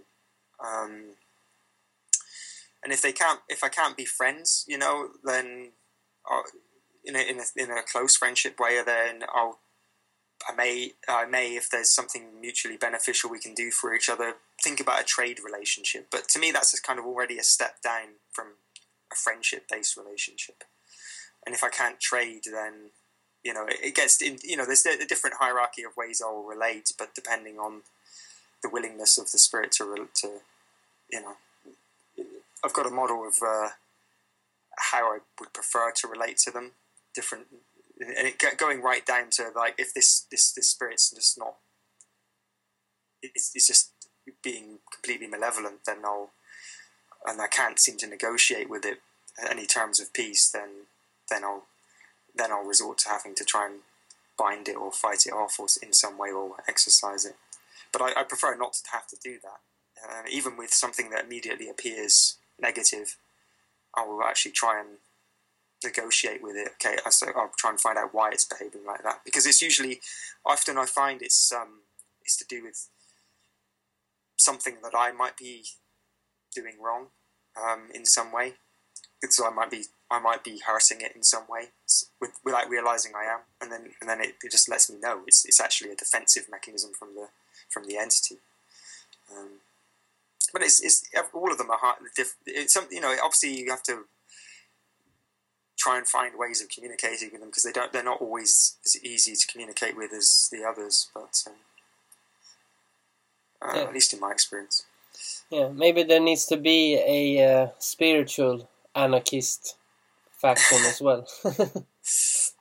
[0.64, 1.04] Um,
[2.86, 5.72] and if they can't, if I can't be friends, you know, then
[6.24, 6.44] I'll,
[7.04, 9.58] in a, in a in a close friendship way, then I'll
[10.48, 14.34] I may I may if there's something mutually beneficial we can do for each other,
[14.62, 16.06] think about a trade relationship.
[16.12, 18.54] But to me, that's just kind of already a step down from
[19.12, 20.62] a friendship based relationship.
[21.44, 22.90] And if I can't trade, then
[23.42, 26.30] you know it, it gets in, you know there's a different hierarchy of ways I
[26.30, 27.82] will relate, but depending on
[28.62, 30.28] the willingness of the spirit to to
[31.10, 31.34] you know
[32.66, 33.68] I've got a model of uh,
[34.92, 36.72] how I would prefer to relate to them.
[37.14, 37.46] Different,
[38.00, 41.54] and it going right down to like if this this this spirit's just not,
[43.22, 43.92] it's, it's just
[44.42, 46.30] being completely malevolent, then I'll,
[47.24, 48.98] and I can't seem to negotiate with it
[49.48, 50.86] any terms of peace, then
[51.30, 51.66] then I'll
[52.34, 53.80] then I'll resort to having to try and
[54.36, 57.36] bind it or fight it off or in some way or exercise it.
[57.92, 59.60] But I, I prefer not to have to do that.
[60.06, 63.16] Uh, even with something that immediately appears negative,
[63.96, 64.98] I will actually try and
[65.84, 66.68] negotiate with it.
[66.74, 69.62] Okay, I so I'll try and find out why it's behaving like that because it's
[69.62, 70.00] usually
[70.44, 71.80] often I find it's um
[72.22, 72.88] it's to do with
[74.36, 75.64] something that I might be
[76.54, 77.06] doing wrong
[77.56, 78.54] um, in some way.
[79.28, 81.70] So I might be I might be hurting it in some way
[82.20, 85.22] with, without realizing I am, and then and then it, it just lets me know
[85.26, 87.28] it's it's actually a defensive mechanism from the
[87.68, 88.36] from the entity.
[89.32, 89.60] Um,
[90.52, 91.98] but it's, it's all of them are hard.
[92.46, 94.04] It's some, you know, obviously you have to
[95.78, 97.92] try and find ways of communicating with them because they don't.
[97.92, 101.10] They're not always as easy to communicate with as the others.
[101.14, 101.52] But um,
[103.62, 103.82] uh, Yeah.
[103.84, 104.84] at least in my experience,
[105.50, 109.76] yeah maybe there needs to be a uh, spiritual anarchist
[110.30, 111.26] faction as well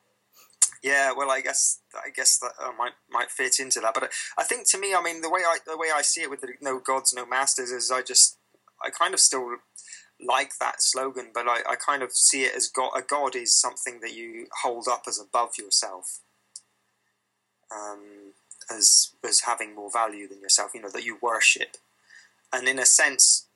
[0.86, 1.12] yeah.
[1.18, 3.96] Well, I guess I guess that uh, might might fit into that.
[3.96, 6.22] But I, I think to me, I mean, the way I the way I see
[6.22, 8.38] it with the no gods, no masters is I just
[8.86, 9.58] I kind of still
[10.24, 12.72] like that slogan, but I, I kind of see it as.
[12.96, 16.20] A god is something that you hold up as above yourself,
[17.76, 18.34] um,
[18.70, 20.72] as as having more value than yourself.
[20.76, 21.78] You know that you worship,
[22.54, 23.48] and in a sense,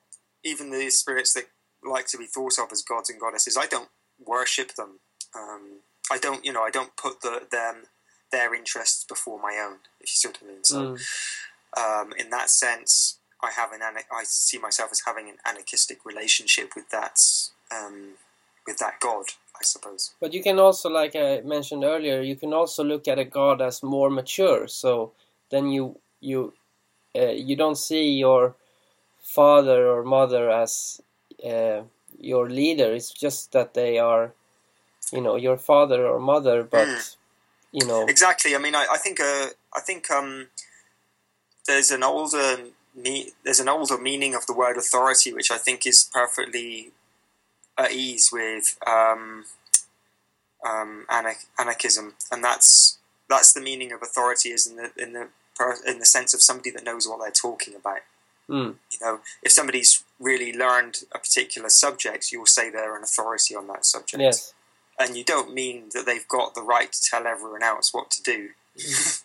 [0.43, 1.45] even the spirits that
[1.83, 3.89] like to be thought of as gods and goddesses, I don't
[4.19, 4.99] worship them.
[5.37, 5.81] Um,
[6.12, 7.84] I don't, you know, I don't put the, them
[8.32, 9.78] their interests before my own.
[10.00, 10.63] If you see what I mean.
[10.63, 11.00] So, Mm.
[11.78, 16.76] um, in that sense, I have an I see myself as having an anarchistic relationship
[16.76, 17.17] with that
[17.72, 18.15] um,
[18.67, 20.13] with that god, I suppose.
[20.19, 23.62] But you can also, like I mentioned earlier, you can also look at a god
[23.62, 24.68] as more mature.
[24.68, 25.14] So
[25.51, 26.53] then you you
[27.16, 28.55] uh, you don't see your
[29.22, 31.01] father or mother as
[31.45, 31.82] uh,
[32.20, 32.93] your leader.
[32.93, 34.34] It's just that they are,
[35.12, 36.64] you know, your father or mother.
[36.64, 37.16] But Mm.
[37.72, 38.55] you know, Exactly.
[38.55, 40.47] I mean, I, I think uh, I think um,
[41.68, 45.86] there's an older me- there's an older meaning of the word authority, which I think
[45.86, 46.91] is perfectly
[47.78, 49.45] at ease with um,
[50.68, 52.97] um, anar- anarchism, and that's
[53.30, 56.41] that's the meaning of authority is in the in the per- in the sense of
[56.41, 57.99] somebody that knows what they're talking about.
[58.49, 63.55] mm, You know, if somebody's really learned a particular subject, you'll say they're an authority
[63.55, 64.53] on that subject yes,
[65.00, 68.22] and you don't mean that they've got the right to tell everyone else what to
[68.22, 68.50] do.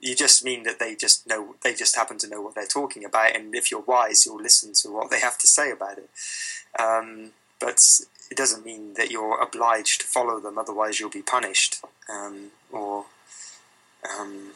[0.00, 3.04] you just mean that they just know they just happen to know what they're talking
[3.04, 6.08] about, and if you're wise, you'll listen to what they have to say about it.
[6.78, 7.78] Um, but
[8.30, 11.84] it doesn't mean that you're obliged to follow them, otherwise you'll be punished.
[12.08, 13.04] Um, or,
[14.08, 14.52] um,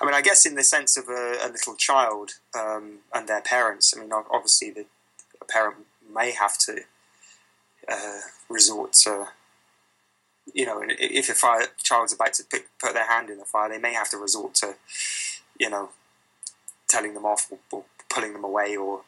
[0.00, 3.42] I mean, I guess in the sense of a, a little child um, and their
[3.42, 3.92] parents.
[3.94, 4.86] I mean, obviously, the
[5.40, 5.76] a parent
[6.12, 6.80] may have to
[7.90, 9.28] uh, resort to
[10.54, 13.68] you know, if a fire, child's about to pick, put their hand in the fire,
[13.68, 14.74] they may have to resort to,
[15.58, 15.90] you know,
[16.88, 19.02] telling them off or, or pulling them away or,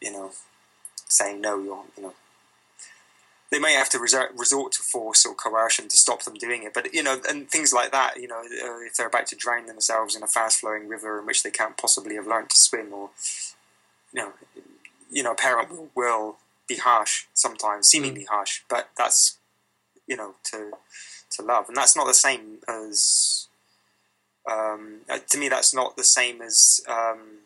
[0.00, 0.30] you know,
[1.08, 2.14] saying no, you're, you know,
[3.50, 6.72] they may have to resort, resort to force or coercion to stop them doing it.
[6.72, 9.66] But, you know, and things like that, you know, uh, if they're about to drown
[9.66, 12.92] themselves in a fast flowing river in which they can't possibly have learned to swim
[12.94, 13.10] or,
[14.12, 14.32] you know,
[15.10, 16.36] you know, a parent will, will
[16.68, 19.38] be harsh sometimes, seemingly harsh, but that's
[20.06, 20.72] you know to
[21.30, 23.48] to love, and that's not the same as
[24.50, 25.48] um, uh, to me.
[25.48, 27.38] That's not the same as um,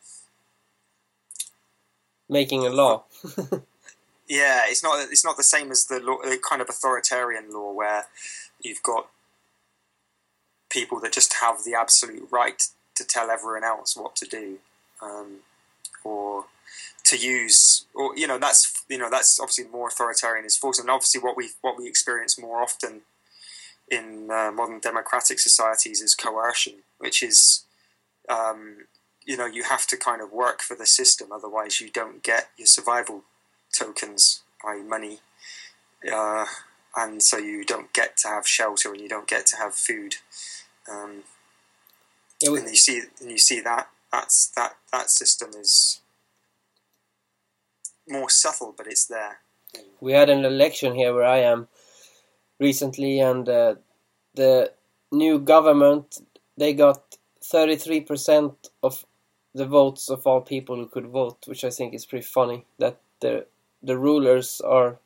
[2.28, 3.04] making a law.
[4.28, 5.08] yeah, it's not.
[5.10, 8.06] It's not the same as the law, the kind of authoritarian law where
[8.60, 9.08] you've got
[10.70, 12.62] people that just have the absolute right
[12.96, 14.58] to tell everyone else what to do,
[15.02, 15.38] um,
[16.02, 16.46] or
[17.06, 20.90] to use, or you know, that's you know that's obviously more authoritarian is force, and
[20.90, 23.02] obviously what we what we experience more often
[23.88, 27.64] in uh, modern democratic societies is coercion, which is
[28.28, 28.86] um,
[29.24, 32.50] you know you have to kind of work for the system, otherwise you don't get
[32.56, 33.22] your survival
[33.76, 35.20] tokens, i.e., money,
[36.12, 36.46] uh,
[36.96, 40.16] and so you don't get to have shelter and you don't get to have food.
[40.90, 41.22] Um,
[42.40, 46.00] yeah, we- and you see, and you see that that's that that system is
[48.08, 49.38] more subtle, but it's there.
[50.00, 51.68] We had an election here where I am
[52.58, 53.74] recently, and uh,
[54.34, 54.72] the
[55.12, 56.20] new government
[56.56, 59.04] they got 33% of
[59.54, 62.64] the votes of all people who could vote, which I think is pretty funny.
[62.78, 63.46] That the
[63.82, 64.98] the rulers are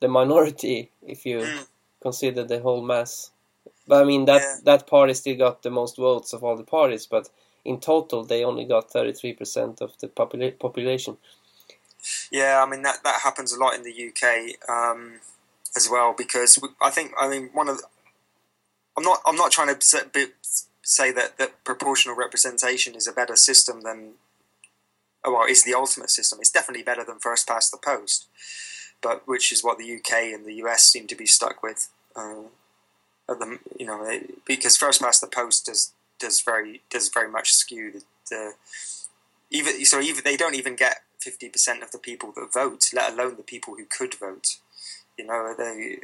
[0.00, 1.66] the minority if you mm.
[2.00, 3.30] consider the whole mass.
[3.88, 4.56] But I mean that yeah.
[4.64, 7.28] that party still got the most votes of all the parties, but
[7.64, 11.16] in total they only got 33% of the popula- population.
[12.30, 15.20] Yeah, I mean that that happens a lot in the UK um,
[15.76, 17.84] as well because I think I mean one of the,
[18.96, 20.30] I'm not I'm not trying to
[20.82, 24.12] say that that proportional representation is a better system than
[25.24, 26.38] oh, well is the ultimate system.
[26.40, 28.26] It's definitely better than first past the post,
[29.02, 31.88] but which is what the UK and the US seem to be stuck with.
[32.14, 32.44] Uh,
[33.28, 37.92] the, you know, because first past the post does does very does very much skew
[37.92, 38.52] the, the
[39.50, 43.36] even so even they don't even get 50% of the people that vote, let alone
[43.36, 44.56] the people who could vote.
[45.18, 45.98] You know, they,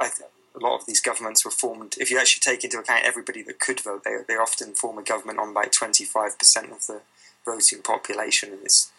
[0.00, 0.10] I,
[0.54, 3.60] a lot of these governments were formed, if you actually take into account everybody that
[3.60, 7.02] could vote, they, they often form a government on like 25% of the
[7.44, 8.90] voting population, and this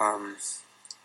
[0.00, 0.36] um,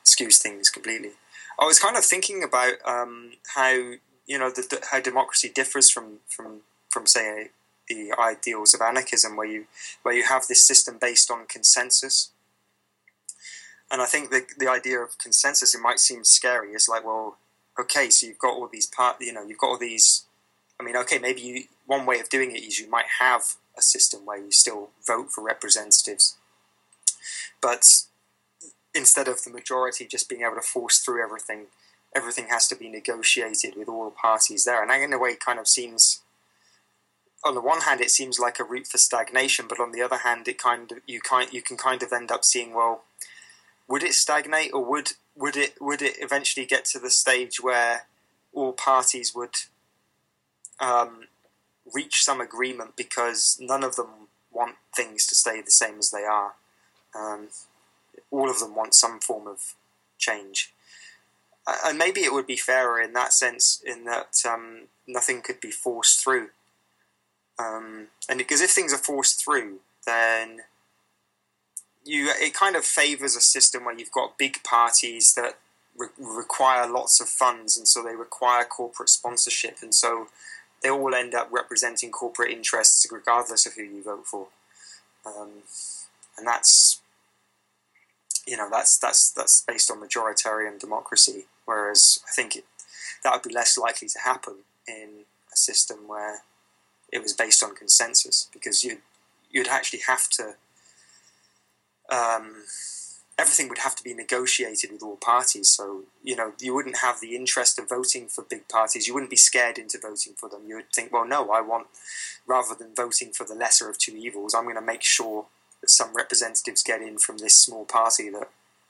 [0.04, 1.12] skews things completely.
[1.60, 5.90] I was kind of thinking about um, how, you know, the, the, how democracy differs
[5.90, 7.50] from, from, from say,
[7.88, 9.66] the ideals of anarchism, where you
[10.04, 12.32] where you have this system based on consensus,
[13.92, 16.70] and I think the the idea of consensus it might seem scary.
[16.72, 17.38] It's like, well,
[17.80, 20.26] okay, so you've got all these part, you know, you've got all these.
[20.80, 23.82] I mean, okay, maybe you one way of doing it is you might have a
[23.82, 26.38] system where you still vote for representatives,
[27.62, 27.86] but
[28.96, 31.68] instead of the majority just being able to force through everything,
[32.16, 35.36] everything has to be negotiated with all the parties there, and that in a way
[35.36, 36.22] kind of seems.
[37.44, 40.18] On the one hand, it seems like a route for stagnation, but on the other
[40.18, 43.04] hand, it kind of you kind you can kind of end up seeing well,
[43.92, 48.08] would it stagnate or would would it would it eventually get to the stage where
[48.54, 49.56] all parties would
[50.80, 51.28] um,
[51.94, 56.24] reach some agreement because none of them want things to stay the same as they
[56.24, 56.54] are.
[57.14, 57.50] Um,
[58.30, 59.76] all of them want some form of
[60.18, 60.74] change.
[61.86, 65.72] And maybe it would be fairer in that sense, in that um, nothing could be
[65.72, 66.50] forced through.
[67.60, 70.62] Um, and because if things are forced through, then
[72.04, 75.58] you it kind of favors a system where you've got big parties that
[75.98, 80.28] re- require lots of funds, and so they require corporate sponsorship, and so
[80.82, 84.48] they all end up representing corporate interests regardless of who you vote for,
[85.26, 85.50] um,
[86.38, 87.00] and that's
[88.48, 91.46] you know that's that's that's based on majoritarian democracy.
[91.66, 92.66] Whereas I think it,
[93.24, 94.56] that would be less likely to happen
[94.88, 96.42] in a system where
[97.12, 98.98] it was based on consensus, because you
[99.52, 100.56] you'd actually have to
[102.12, 102.64] um,
[103.40, 105.70] everything would have to be negotiated with all parties.
[105.70, 109.08] So, you know, you wouldn't have the interest of voting for big parties.
[109.08, 110.62] You wouldn't be scared into voting for them.
[110.68, 111.88] You would think, well, no, I want,
[112.46, 115.46] rather than voting for the lesser of two evils, I'm going to make sure
[115.80, 118.50] that some representatives get in from this small party that,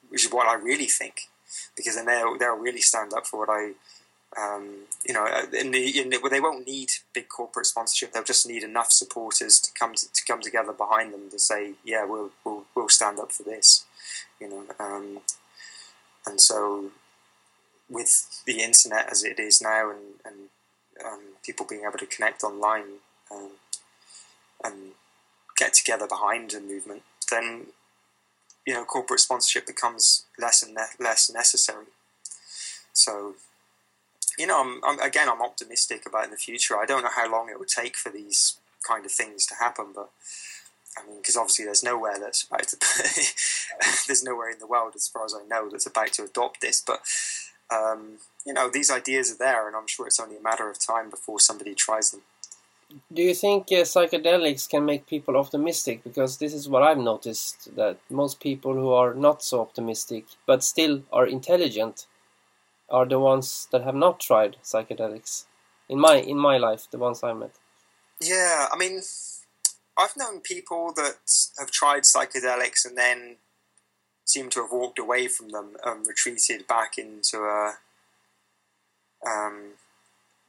[0.10, 1.30] which is what I really think,
[1.78, 3.72] because then they'll, they'll really stand up for what I,
[4.40, 8.14] um, you know, in the, in the, they won't need big corporate sponsorship.
[8.14, 11.74] They'll just need enough supporters to come to, to come together behind them to say,
[11.84, 13.86] yeah, we'll, we'll, we'll stand up for this
[14.42, 14.64] you know.
[14.80, 15.20] Um,
[16.26, 16.92] and so,
[17.90, 20.36] with the internet as it is now, and, and
[21.06, 23.00] um, people being able to connect online
[23.32, 23.52] um,
[24.64, 24.76] and
[25.58, 27.68] get together behind a movement, then
[28.66, 31.86] you know corporate sponsorship becomes less and ne- less necessary.
[32.94, 33.36] So,
[34.38, 36.78] you know, I'm, I'm, again, I'm optimistic about the future.
[36.78, 38.58] I don't know how long it would take for these
[38.88, 40.10] kind of things to happen, but
[40.98, 42.78] I mean, because obviously there's nowhere that's about to,
[44.08, 46.82] there's nowhere in the world, as far as I know, that's about to adopt this.
[46.86, 47.02] But
[47.72, 50.80] um, you know, these ideas are there, and I'm sure it's only a matter of
[50.80, 52.22] time before somebody tries them.
[53.14, 56.04] Do you think uh, psychedelics can make people optimistic?
[56.04, 60.62] Because this is what I've noticed that most people who are not so optimistic but
[60.62, 62.06] still are intelligent
[62.92, 65.46] are the ones that have not tried psychedelics.
[65.90, 67.52] In my in my life, the ones I met.
[68.22, 69.02] Yeah, I mean,
[69.98, 71.18] I've known people that
[71.58, 73.38] have tried psychedelics and then
[74.26, 77.74] seem to have walked away from them and retreated back into a
[79.26, 79.74] um,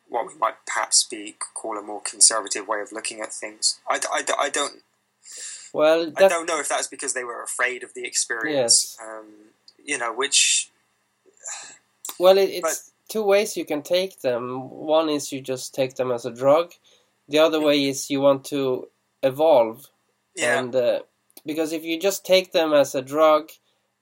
[0.09, 3.81] what we might perhaps be call a more conservative way of looking at things.
[3.89, 4.83] I, I, I don't.
[5.73, 8.97] Well, I don't know if that's because they were afraid of the experience.
[8.99, 9.09] Yes.
[9.09, 9.27] Um,
[9.85, 10.71] you know, which.
[12.19, 14.71] Well, it, it's but, two ways you can take them.
[14.71, 16.73] One is you just take them as a drug.
[17.29, 18.89] The other way is you want to
[19.23, 19.89] evolve.
[20.37, 20.59] Yeah.
[20.59, 21.01] And uh,
[21.45, 23.51] because if you just take them as a drug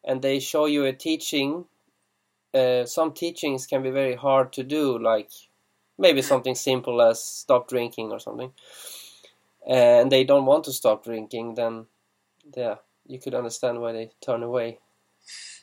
[0.04, 1.64] and they show you a teaching,
[2.54, 5.30] uh, some teachings can be very hard to do, like
[5.98, 8.52] maybe something simple as stop drinking or something.
[9.68, 11.86] And they don't want to stop drinking, then
[12.56, 14.78] yeah, you could understand why they turn away.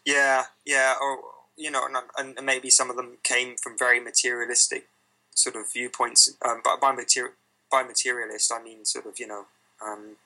[0.05, 1.19] Yeah, yeah, or
[1.57, 1.87] you know,
[2.17, 4.87] and, and maybe some of them came from very materialistic
[5.35, 6.33] sort of viewpoints.
[6.43, 7.33] Um, but by material
[7.71, 9.45] by materialist, I mean sort of you know,
[9.85, 10.17] um,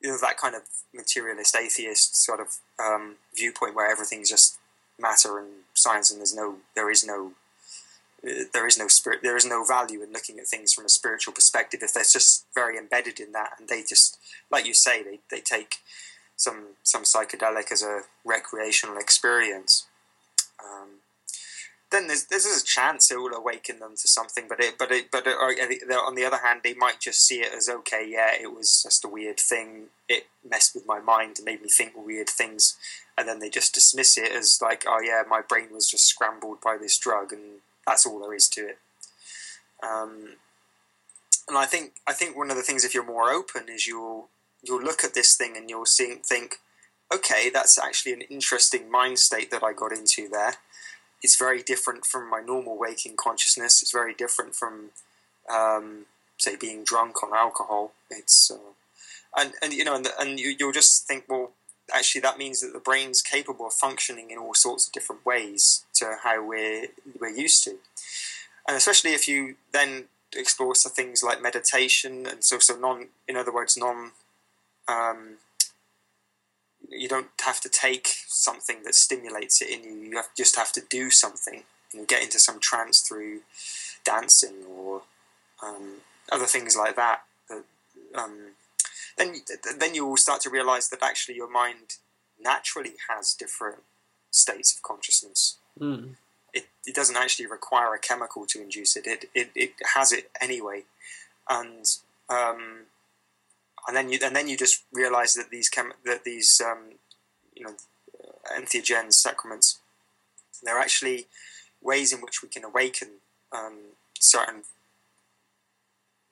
[0.00, 0.62] you know that kind of
[0.94, 2.48] materialist atheist sort of
[2.78, 4.58] um, viewpoint where everything's just
[4.98, 7.32] matter and science, and there's no, there is no,
[8.26, 10.88] uh, there is no spirit, there is no value in looking at things from a
[10.88, 14.18] spiritual perspective if they're just very embedded in that, and they just,
[14.50, 15.76] like you say, they they take
[16.36, 19.86] some some psychedelic as a recreational experience.
[20.62, 20.88] Um,
[21.90, 24.46] then there's there's a chance it will awaken them to something.
[24.48, 27.52] But it but it but it, on the other hand, they might just see it
[27.54, 29.86] as okay, yeah, it was just a weird thing.
[30.08, 32.76] It messed with my mind and made me think weird things,
[33.16, 36.60] and then they just dismiss it as like, oh yeah, my brain was just scrambled
[36.60, 38.78] by this drug, and that's all there is to it.
[39.82, 40.36] Um,
[41.48, 44.28] and I think I think one of the things if you're more open is you'll
[44.62, 46.56] you'll look at this thing and you'll see, think,
[47.12, 50.54] okay, that's actually an interesting mind state that I got into there
[51.22, 53.82] it's very different from my normal waking consciousness.
[53.82, 54.90] It's very different from,
[55.52, 56.06] um,
[56.36, 57.92] say, being drunk on alcohol.
[58.10, 58.72] It's uh,
[59.36, 61.52] and and you know, and, and you, you'll just think, well,
[61.92, 65.84] actually, that means that the brain's capable of functioning in all sorts of different ways
[65.94, 66.86] to how we're
[67.20, 67.76] we're used to,
[68.66, 70.04] and especially if you then
[70.36, 74.12] explore things like meditation and so so non, in other words, non.
[74.86, 75.38] Um,
[76.90, 80.10] you don't have to take something that stimulates it in you.
[80.10, 83.40] You have, just have to do something and get into some trance through
[84.04, 85.02] dancing or
[85.62, 85.98] um,
[86.30, 87.22] other things like that.
[88.14, 88.52] um,
[89.16, 89.34] then,
[89.78, 91.96] then you will start to realize that actually your mind
[92.40, 93.82] naturally has different
[94.30, 95.56] states of consciousness.
[95.78, 96.14] Mm.
[96.52, 99.06] It, it doesn't actually require a chemical to induce it.
[99.06, 100.84] It, it, it has it anyway.
[101.48, 101.84] And
[102.28, 102.86] um,
[103.88, 106.92] and then you and then you just realize that these chem- that these um,
[107.54, 107.74] you know
[108.56, 109.78] entheogens sacraments
[110.62, 111.26] they're actually
[111.82, 113.08] ways in which we can awaken
[113.52, 113.78] um,
[114.18, 114.62] certain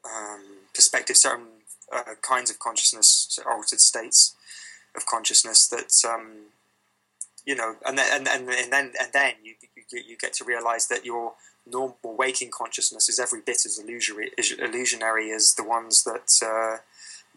[0.05, 0.43] um,
[0.75, 1.47] perspectives, certain
[1.93, 4.35] uh, kinds of consciousness, altered states
[4.95, 6.47] of consciousness that um,
[7.45, 9.55] you know, and then and, and, and then and then you,
[9.93, 11.35] you you get to realize that your
[11.69, 16.79] normal waking consciousness is every bit as illusory, illusionary as the ones that uh,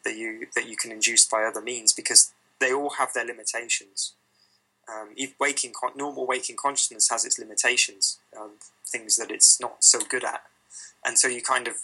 [0.04, 4.14] that you that you can induce by other means because they all have their limitations.
[4.90, 8.54] Um, waking normal waking consciousness has its limitations, um,
[8.88, 10.42] things that it's not so good at,
[11.06, 11.76] and so you kind of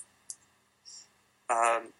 [1.50, 1.94] um,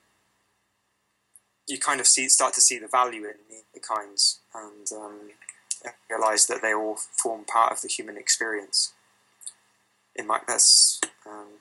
[1.68, 4.40] you kind of see start to see the value in the, the kinds.
[4.54, 5.30] and um,
[6.10, 8.94] realize that they all form part of the human experience.
[10.16, 11.60] In my that's um,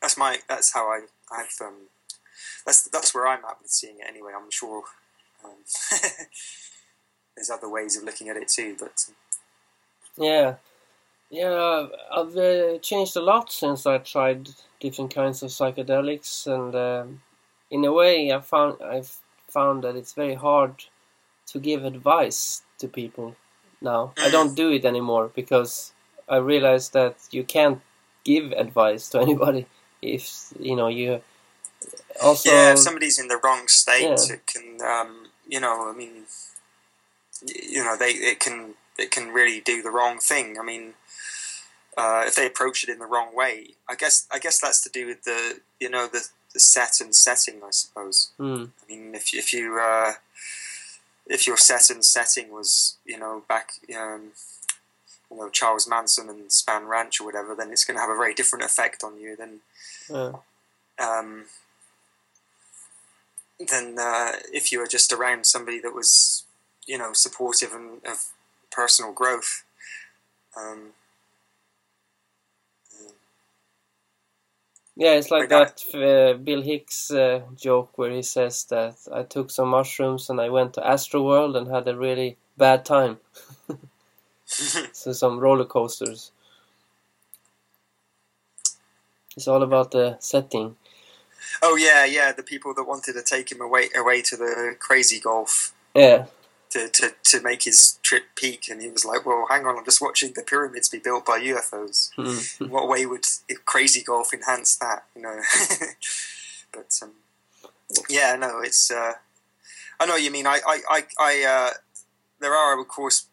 [0.00, 1.00] that's my that's how I
[1.30, 1.88] I've um,
[2.64, 4.32] that's that's where I'm at with seeing it anyway.
[4.36, 4.82] I'm sure
[5.44, 5.50] um,
[7.36, 9.08] there's other ways of looking at it too, but
[10.16, 10.56] Yeah,
[11.30, 14.50] yeah, I've uh, changed a lot since I tried
[14.80, 17.22] different kinds of psychedelics, and um,
[17.70, 19.16] in a way, I found I've
[19.48, 20.84] found that it's very hard
[21.46, 23.36] to give advice to people
[23.80, 24.12] now.
[24.18, 25.92] I don't do it anymore because
[26.28, 27.80] I realize that you can't
[28.24, 29.66] give advice to anybody
[30.14, 31.22] if you know you
[32.22, 34.34] also yeah, if somebody's in the wrong state, Yeah.
[34.34, 36.24] it can um, you know I mean
[37.46, 40.58] you know they it can it can really do the wrong thing.
[40.58, 40.94] I mean.
[41.98, 44.90] Uh, if they approach it in the wrong way, I guess I guess that's to
[44.90, 48.32] do with the you know the, the set and setting, I suppose.
[48.36, 48.64] Hmm.
[48.82, 50.12] I mean, if if you uh,
[51.26, 54.32] if your set and setting was you know back um,
[55.30, 58.14] you know Charles Manson and Spahn Ranch or whatever, then it's going to have a
[58.14, 59.60] very different effect on you than
[60.10, 60.32] yeah.
[61.00, 61.46] um,
[63.70, 66.44] than uh, if you were just around somebody that was
[66.86, 68.32] you know supportive and of
[68.72, 69.64] personal growth.
[70.56, 70.92] Um,
[74.96, 79.24] Yeah, it's like Like that uh, Bill Hicks uh, joke where he says that I
[79.24, 83.18] took some mushrooms and I went to Astroworld and had a really bad time.
[84.92, 86.32] so some roller coasters.
[89.36, 90.76] It's all about the setting.
[91.62, 95.20] oh yeah, yeah, the people that wanted to take him away away to the crazy
[95.20, 96.26] golf Yeah,
[96.70, 99.84] to, to, to make his trip peak, and he was like, "Well, hang on, I'm
[99.84, 102.10] just watching the pyramids be built by UFOs.
[102.16, 102.68] Mm.
[102.68, 103.24] What way would
[103.64, 105.40] crazy golf enhance that?" You know.
[106.72, 107.12] but um,
[108.08, 108.90] yeah, no, it's.
[108.90, 109.14] Uh,
[109.98, 110.46] I know what you mean.
[110.46, 111.70] I, I, I, I uh,
[112.40, 113.26] there are of course.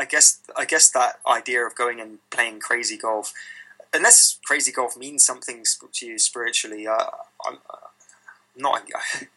[0.00, 3.32] I guess I guess that idea of going and playing crazy golf,
[3.92, 7.06] unless crazy golf means something sp- to you spiritually, uh,
[7.46, 7.88] I'm uh,
[8.56, 8.82] not.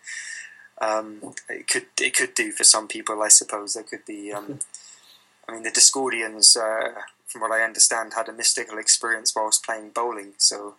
[0.82, 3.76] Um, it could it could do for some people, I suppose.
[3.76, 4.34] There could be.
[4.34, 4.58] Um,
[5.48, 9.92] I mean, the Discordians, uh, from what I understand, had a mystical experience whilst playing
[9.92, 10.34] bowling.
[10.38, 10.76] So,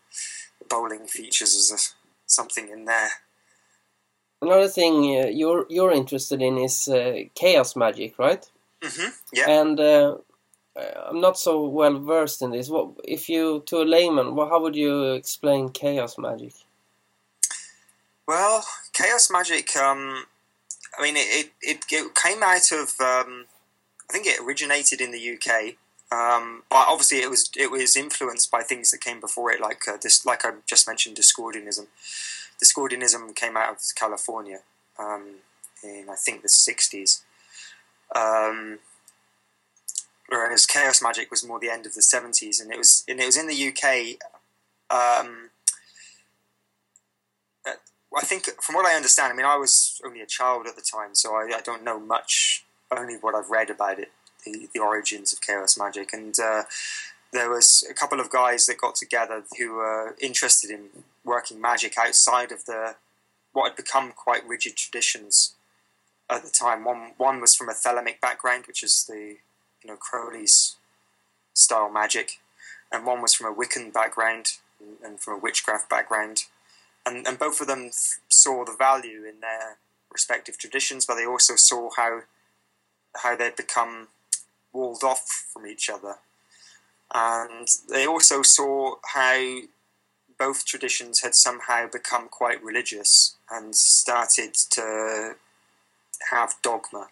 [0.68, 1.79] bowling features as a,
[2.27, 3.11] something in there.
[4.41, 8.45] Another thing uh, you're you're interested in is uh, chaos magic, right?
[8.83, 9.49] hmm Yeah.
[9.49, 10.16] And uh,
[10.77, 12.68] I'm not so well versed in this.
[12.68, 16.55] What if you, to a layman, how would you explain chaos magic?
[18.27, 19.77] Well, chaos magic.
[19.77, 20.25] Um,
[20.99, 22.95] I mean, it, it, it, came out of.
[23.01, 23.47] Um,
[24.09, 25.75] I think it originated in the UK,
[26.12, 29.89] um, but obviously it was it was influenced by things that came before it, like
[29.89, 31.87] uh, this, like I just mentioned, Discordianism.
[32.62, 34.61] Discordianism came out of California
[34.99, 35.37] um,
[35.83, 37.23] in I think the sixties,
[38.14, 38.79] um,
[40.39, 43.26] whereas chaos magic was more the end of the seventies, and it was and it
[43.26, 44.18] was in the UK.
[44.91, 45.51] Um,
[48.14, 50.83] I think, from what I understand, I mean, I was only a child at the
[50.83, 52.64] time, so I, I don't know much.
[52.91, 54.12] Only what I've read about it,
[54.45, 56.64] the, the origins of chaos magic, and uh,
[57.33, 60.89] there was a couple of guys that got together who were interested in
[61.24, 62.97] working magic outside of the
[63.53, 65.55] what had become quite rigid traditions
[66.28, 66.85] at the time.
[66.85, 69.37] One one was from a Thelemic background, which is the
[69.83, 70.76] you know Crowley's
[71.55, 72.41] style magic,
[72.91, 74.53] and one was from a Wiccan background
[75.05, 76.45] and, from a witchcraft background.
[77.05, 77.95] And, and both of them th-
[78.28, 79.78] saw the value in their
[80.12, 82.22] respective traditions, but they also saw how
[83.22, 84.09] how they'd become
[84.72, 86.16] walled off from each other,
[87.12, 89.61] and they also saw how
[90.39, 95.35] both traditions had somehow become quite religious and started to
[96.30, 97.09] have dogma,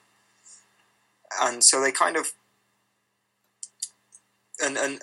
[1.43, 2.33] and so they kind of
[4.63, 5.01] and and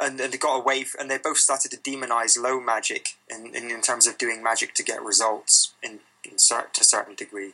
[0.00, 3.70] and, and they got away and they both started to demonize low magic in, in,
[3.70, 7.52] in terms of doing magic to get results in, in to a certain degree.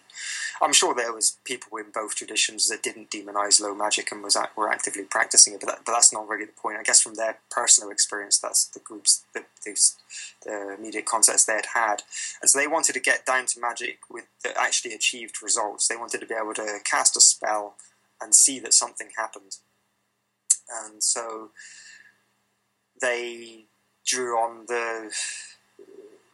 [0.61, 4.37] I'm sure there was people in both traditions that didn't demonize low magic and was
[4.57, 6.79] were actively practicing it, but, that, but that's not really the point.
[6.79, 9.77] I guess from their personal experience, that's the groups, the, the,
[10.45, 12.03] the immediate concepts they had had,
[12.41, 15.89] and so they wanted to get down to magic with that actually achieved results.
[15.89, 17.75] They wanted to be able to cast a spell
[18.21, 19.57] and see that something happened,
[20.81, 21.51] and so
[23.01, 23.65] they
[24.05, 25.13] drew on the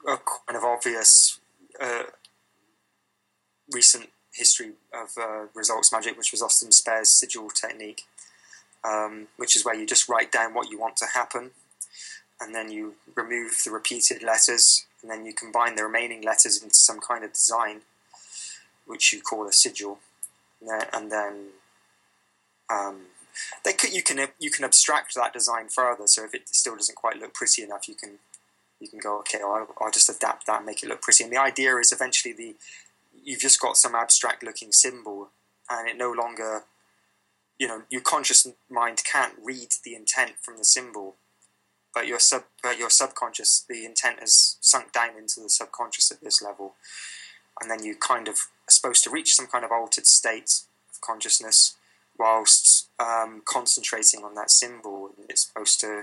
[0.07, 0.16] uh,
[0.47, 1.41] kind of obvious
[1.80, 2.05] uh,
[3.72, 8.03] recent history of uh, results magic, which was Austin Spare's sigil technique,
[8.84, 11.51] um, which is where you just write down what you want to happen,
[12.41, 16.76] and then you remove the repeated letters, and then you combine the remaining letters into
[16.76, 17.80] some kind of design.
[18.89, 19.99] which you call a sigil,
[20.93, 21.34] and then
[22.70, 23.03] um,
[23.64, 26.07] they could, you can you can abstract that design further.
[26.07, 28.18] So if it still doesn't quite look pretty enough, you can
[28.80, 31.24] you can go okay, I'll, I'll just adapt that and make it look pretty.
[31.24, 32.55] And the idea is eventually the
[33.24, 35.30] you've just got some abstract looking symbol,
[35.70, 36.64] and it no longer
[37.59, 41.16] you know your conscious mind can't read the intent from the symbol
[41.95, 46.20] but your sub but your subconscious the intent has sunk down into the subconscious at
[46.20, 46.74] this level
[47.61, 48.34] and then you kind of
[48.68, 50.62] are supposed to reach some kind of altered state
[50.93, 51.76] of consciousness
[52.18, 56.03] whilst um, concentrating on that symbol it's supposed to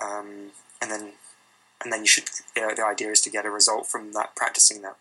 [0.00, 0.50] um,
[0.80, 1.12] and then
[1.82, 2.24] and then you should
[2.56, 4.96] you know, the idea is to get a result from that practicing that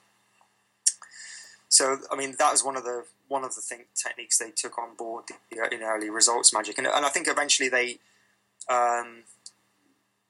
[1.70, 4.78] so I mean that was one of the one of the thing, techniques they took
[4.78, 8.00] on board in early results magic, and, and I think eventually they,
[8.70, 9.24] um,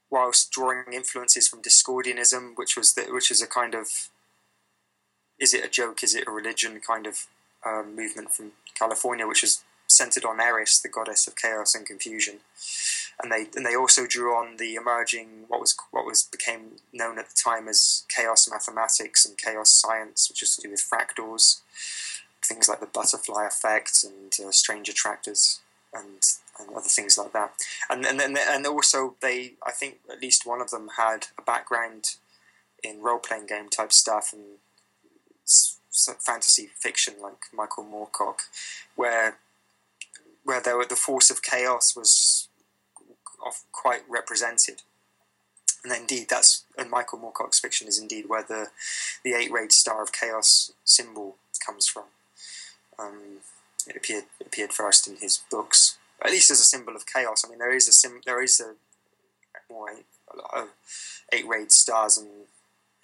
[0.09, 4.09] whilst drawing influences from Discordianism, which was the, which is a kind of,
[5.39, 6.03] is it a joke?
[6.03, 6.79] Is it a religion?
[6.85, 7.27] Kind of
[7.65, 12.39] um, movement from California, which is centered on Eris, the goddess of chaos and confusion,
[13.21, 17.17] and they and they also drew on the emerging what was what was became known
[17.17, 21.61] at the time as chaos mathematics and chaos science, which is to do with fractals
[22.47, 25.59] things like the butterfly effect and uh, strange attractors
[25.93, 26.23] and,
[26.59, 27.53] and other things like that.
[27.89, 31.41] And and and, and also they, I think at least one of them had a
[31.41, 32.15] background
[32.83, 34.59] in role playing game type stuff and
[36.19, 38.41] fantasy fiction like Michael Moorcock,
[38.95, 39.37] where
[40.47, 42.47] where there were, the force of chaos was
[43.73, 44.81] quite represented.
[45.83, 48.67] And indeed, that's and Michael Moorcock's fiction is indeed where the
[49.23, 51.35] the eight rayed star of chaos symbol
[51.65, 52.05] comes from.
[52.97, 53.39] Um,
[53.87, 57.43] it appeared appeared first in his books, at least as a symbol of chaos.
[57.45, 58.75] I mean, there is a sim, there is a
[59.71, 60.05] more eight,
[61.33, 62.29] eight rayed stars and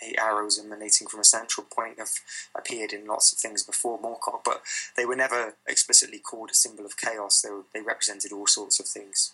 [0.03, 2.11] eight arrows emanating from a central point have
[2.55, 4.61] appeared in lots of things before Moorcock, but
[4.97, 7.41] they were never explicitly called a symbol of chaos.
[7.41, 9.31] They were, they represented all sorts of things.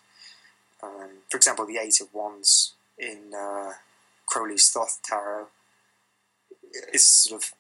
[0.82, 3.74] Um, for example, the Eight of Wands in uh,
[4.26, 5.48] Crowley's Thoth Tarot
[6.94, 7.52] is sort of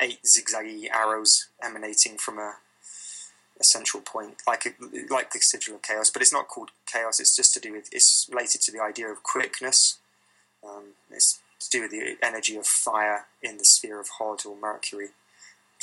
[0.00, 2.56] eight zigzaggy arrows emanating from a,
[3.58, 4.70] a central point, like a,
[5.12, 6.10] like the sigil of chaos.
[6.10, 7.18] But it's not called chaos.
[7.18, 9.98] It's just to do with it's related to the idea of quickness.
[10.64, 14.56] Um, it's to do with the energy of fire in the sphere of Hod or
[14.56, 15.08] Mercury,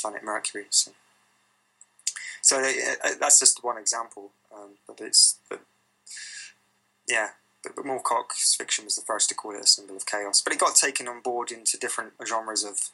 [0.00, 0.66] planet Mercury.
[0.70, 0.92] So,
[2.42, 4.30] so uh, that's just one example.
[4.54, 5.60] Um, but it's but
[7.08, 7.28] yeah.
[7.62, 10.42] But, but Moorcock's fiction was the first to call it a symbol of chaos.
[10.42, 12.90] But it got taken on board into different genres of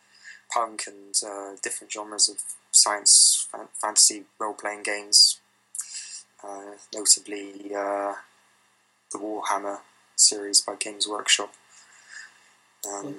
[0.53, 2.37] punk and uh, different genres of
[2.71, 5.41] science fan- fantasy role playing games,
[6.45, 8.15] uh, notably uh,
[9.13, 9.81] the Warhammer
[10.17, 11.53] series by Games Workshop.
[12.89, 13.17] Um,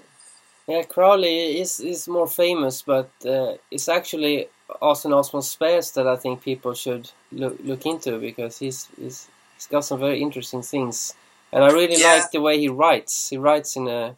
[0.68, 4.48] yeah, Crowley is is more famous, but uh, it's actually
[4.82, 9.68] Austin Osman Spare's that I think people should look look into because he's he's, he's
[9.68, 11.14] got some very interesting things,
[11.52, 12.16] and I really yeah.
[12.16, 13.30] like the way he writes.
[13.30, 14.16] He writes in a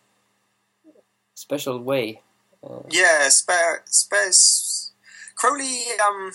[1.33, 2.21] special way.
[2.89, 4.91] Yeah, Spare, Spares,
[5.35, 5.81] Crowley.
[6.05, 6.31] Um,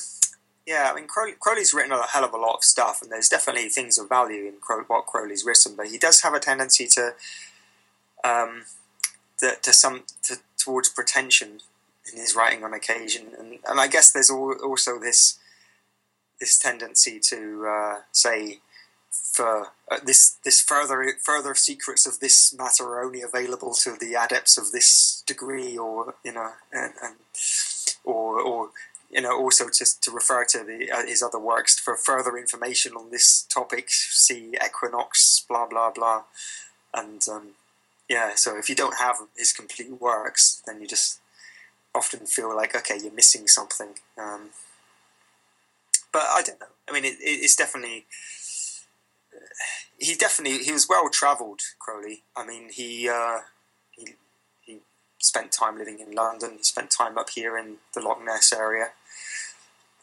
[0.67, 3.29] yeah, I mean Crowley, Crowley's written a hell of a lot of stuff, and there's
[3.29, 5.75] definitely things of value in Crow, what Crowley's written.
[5.77, 7.15] But he does have a tendency to,
[8.25, 8.65] um,
[9.41, 11.61] to, to some to, towards pretension
[12.13, 15.39] in his writing on occasion, and and I guess there's also this
[16.41, 18.61] this tendency to uh, say
[19.11, 24.15] for uh, this this further further secrets of this matter are only available to the
[24.15, 27.17] adepts of this degree, or you know, and, and
[28.05, 28.71] or or
[29.11, 32.93] you know also to to refer to the uh, his other works for further information
[32.95, 33.91] on this topic.
[33.91, 36.25] See Equinox, blah blah blah,
[36.93, 37.49] and um,
[38.09, 38.35] yeah.
[38.35, 41.21] So if you don't have his complete works, then you just
[41.95, 43.95] often feel like okay, you're missing something.
[44.17, 44.51] Um,
[46.13, 46.67] but I don't know.
[46.89, 48.07] I mean, it, it's definitely
[49.99, 51.61] he definitely he was well travelled.
[51.79, 52.23] Crowley.
[52.37, 53.41] I mean, he uh,
[53.91, 54.15] he
[54.61, 54.79] he
[55.19, 56.53] spent time living in London.
[56.59, 58.91] He spent time up here in the Loch Ness area.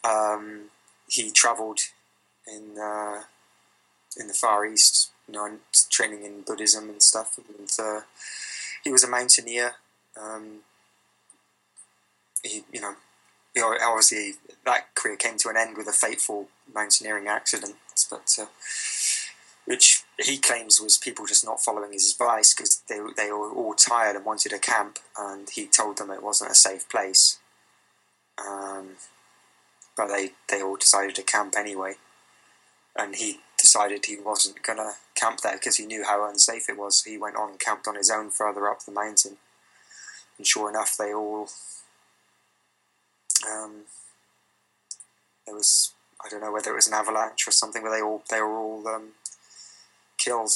[0.04, 0.70] Um,
[1.08, 1.80] he travelled
[2.46, 3.22] in uh,
[4.16, 5.58] in the Far East, you know,
[5.90, 7.38] training in Buddhism and stuff.
[7.38, 8.00] And uh,
[8.84, 9.72] he was a mountaineer.
[10.20, 10.60] Um,
[12.42, 12.94] he, you know,
[13.82, 17.76] obviously that career came to an end with a fateful mountaineering accident.
[18.10, 18.46] But uh,
[19.64, 23.74] which he claims was people just not following his advice because they, they were all
[23.74, 27.38] tired and wanted a camp, and he told them it wasn't a safe place.
[28.38, 28.90] Um,
[29.96, 31.94] but they, they all decided to camp anyway,
[32.94, 37.02] and he decided he wasn't to camp there because he knew how unsafe it was.
[37.02, 39.38] He went on and camped on his own further up the mountain,
[40.38, 41.48] and sure enough, they all
[43.50, 43.84] Um,
[45.46, 45.92] there was
[46.24, 48.58] I don't know whether it was an avalanche or something, but they all they were
[48.58, 49.10] all um,
[50.18, 50.50] killed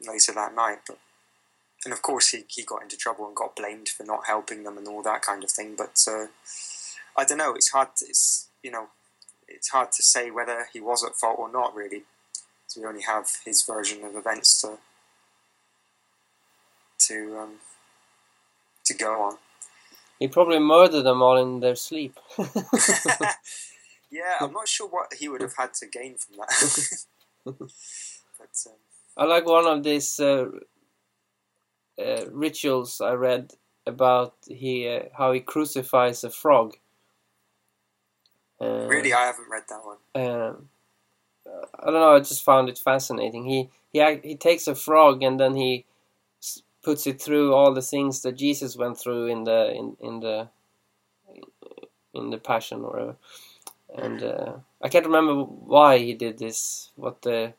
[0.00, 0.80] later that night.
[0.86, 0.98] But
[1.84, 4.76] and of course he, he got into trouble and got blamed for not helping them
[4.78, 5.74] and all that kind of thing.
[5.76, 6.26] But uh,
[7.16, 7.54] I don't know.
[7.54, 7.96] It's hard.
[7.96, 8.88] To, it's you know
[9.48, 12.04] it's hard to say whether he was at fault or not really.
[12.70, 14.78] So we only have his version of events to
[17.08, 17.54] to um,
[18.84, 19.38] to go on.
[20.20, 22.16] He probably murdered them all in their sleep.
[24.12, 27.04] yeah, I'm not sure what he would have had to gain from that.
[27.44, 28.72] but, um,
[29.16, 30.46] I like one of these uh,
[32.00, 33.52] uh, rituals I read
[33.84, 36.76] about he uh, how he crucifies a frog.
[38.60, 40.68] Uh, really, I haven't read that one.
[41.78, 42.16] I don't know.
[42.16, 43.44] I just found it fascinating.
[43.46, 45.84] He he he takes a frog and then he
[46.82, 50.48] puts it through all the things that Jesus went through in the in in the
[52.14, 53.16] in the Passion or whatever.
[53.96, 56.90] And uh, I can't remember why he did this.
[56.96, 57.54] What the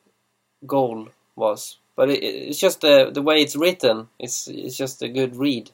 [0.66, 4.10] goal was, but it, it's just the the way it's written.
[4.20, 5.72] It's it's just a good read.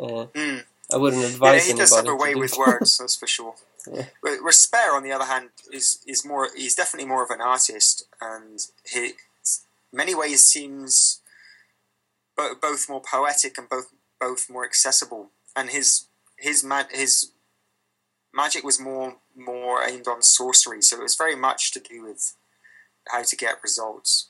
[0.00, 0.64] Uh, Mm.
[0.92, 3.26] I wouldn't advise Yeah, advise he does anybody have a way with words, that's for
[3.26, 3.54] sure.
[3.90, 4.06] Yeah.
[4.94, 6.48] On the other hand, is is more.
[6.54, 9.12] He's definitely more of an artist, and he,
[9.92, 11.20] many ways, seems
[12.36, 15.30] bo- both more poetic and both both more accessible.
[15.56, 16.06] And his
[16.36, 17.32] his ma- his
[18.32, 22.34] magic was more more aimed on sorcery, so it was very much to do with
[23.08, 24.28] how to get results,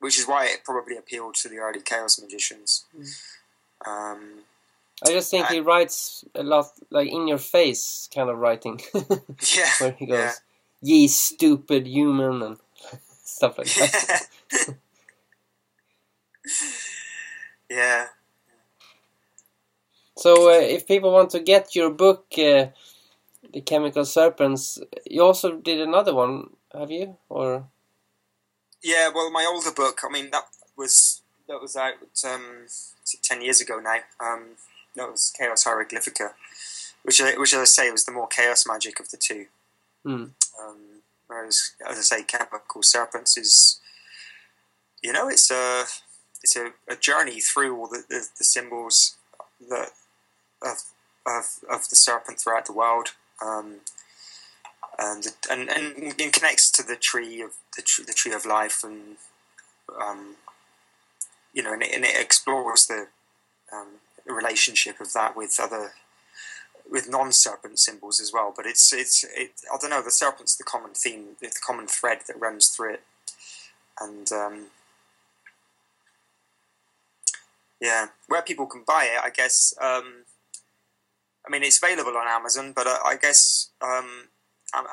[0.00, 2.84] which is why it probably appealed to the early chaos magicians.
[3.86, 4.40] Um,
[5.04, 8.80] I just think he writes a lot like in your face kind of writing.
[8.94, 10.32] yeah, where he goes, yeah.
[10.80, 12.56] "Ye stupid human" and
[13.24, 14.28] stuff like that.
[17.68, 18.06] yeah.
[20.16, 22.68] So, uh, if people want to get your book, uh,
[23.52, 27.18] "The Chemical Serpents," you also did another one, have you?
[27.28, 27.68] Or
[28.82, 30.00] Yeah, well, my older book.
[30.02, 30.44] I mean, that
[30.74, 31.94] was that was out
[32.24, 32.66] um,
[33.22, 33.98] ten years ago now.
[34.20, 34.56] Um,
[34.96, 36.32] that was Chaos Hieroglyphica,
[37.02, 39.46] which, I- which, as I say, was the more chaos magic of the two.
[40.04, 40.24] Hmm.
[40.60, 43.80] Um, whereas, as I say, Chemical Serpents is,
[45.02, 45.84] you know, it's a
[46.42, 49.16] it's a, a journey through all the, the, the symbols
[49.68, 49.90] that
[50.62, 50.82] of,
[51.26, 53.08] of of the serpent throughout the world.
[53.44, 53.80] Um,
[54.98, 58.82] and, and and it connects to the tree of the tree, the tree of life,
[58.82, 59.16] and
[60.00, 60.36] um,
[61.52, 63.08] you know, and it, and it explores the
[63.72, 64.00] um,
[64.32, 65.92] relationship of that with other
[66.88, 68.52] with non-serpent symbols as well.
[68.54, 70.02] But it's it's it, I don't know.
[70.02, 73.02] The serpent's the common theme, the common thread that runs through it,
[74.00, 74.66] and um,
[77.80, 79.74] yeah, where people can buy it, I guess.
[79.80, 80.24] Um,
[81.46, 84.28] I mean, it's available on Amazon, but uh, I guess um,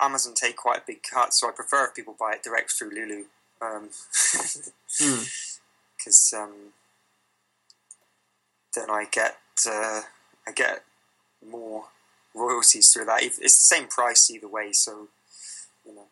[0.02, 2.92] Amazon take quite a big cut, so I prefer if people buy it direct through
[2.92, 3.26] Lulu.
[3.62, 3.90] Um,
[5.00, 5.24] Hmm.
[6.04, 6.74] because um,
[8.76, 10.02] then I get uh,
[10.48, 10.84] I get
[11.48, 11.86] more
[12.34, 13.24] royalties through that.
[13.24, 15.08] It's the same price either way, so
[15.86, 16.06] you know,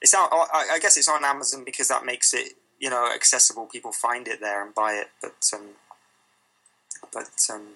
[0.00, 0.14] it's.
[0.14, 0.28] I
[0.72, 3.66] I guess it's on Amazon because that makes it you know accessible.
[3.66, 5.68] People find it there and buy it, but um,
[7.12, 7.66] but um,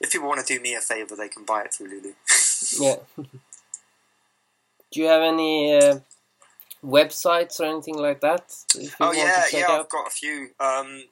[0.00, 2.12] if people want to do me a favor, they can buy it through Lulu.
[2.78, 2.96] yeah.
[4.92, 6.00] Do you have any uh,
[6.84, 8.54] websites or anything like that?
[9.00, 9.64] Oh yeah, yeah.
[9.68, 9.80] out?
[9.80, 10.50] I've got a few.
[10.60, 11.04] Um,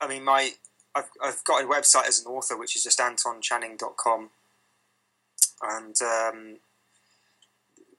[0.00, 0.52] I mean, my
[0.94, 4.30] I've I've got a website as an author, which is just antonchanning.com,
[5.62, 6.56] and um,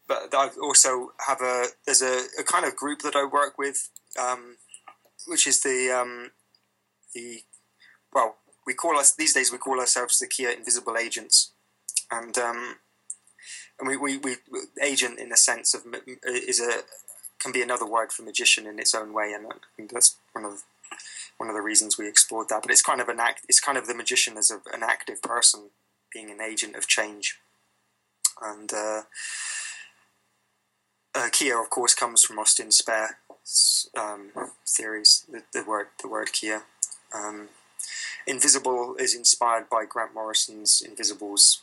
[0.07, 3.89] but I also have a there's a, a kind of group that I work with,
[4.19, 4.57] um,
[5.27, 6.31] which is the um,
[7.13, 7.43] the
[8.13, 11.51] well we call us these days we call ourselves the Kia Invisible Agents,
[12.11, 12.75] and um,
[13.79, 14.35] and we, we, we
[14.81, 15.83] agent in the sense of
[16.25, 16.81] is a
[17.39, 20.63] can be another word for magician in its own way, and think that's one of
[21.39, 22.61] one of the reasons we explored that.
[22.61, 23.41] But it's kind of an act.
[23.49, 25.71] It's kind of the magician as a, an active person
[26.13, 27.39] being an agent of change,
[28.41, 29.01] and uh,
[31.15, 33.17] uh, Kia, of course, comes from Austin Spare
[33.97, 34.31] um,
[34.67, 35.25] theories.
[35.29, 36.63] The, the word the word Kia.
[37.13, 37.49] Um,
[38.27, 41.61] Invisible is inspired by Grant Morrison's Invisibles,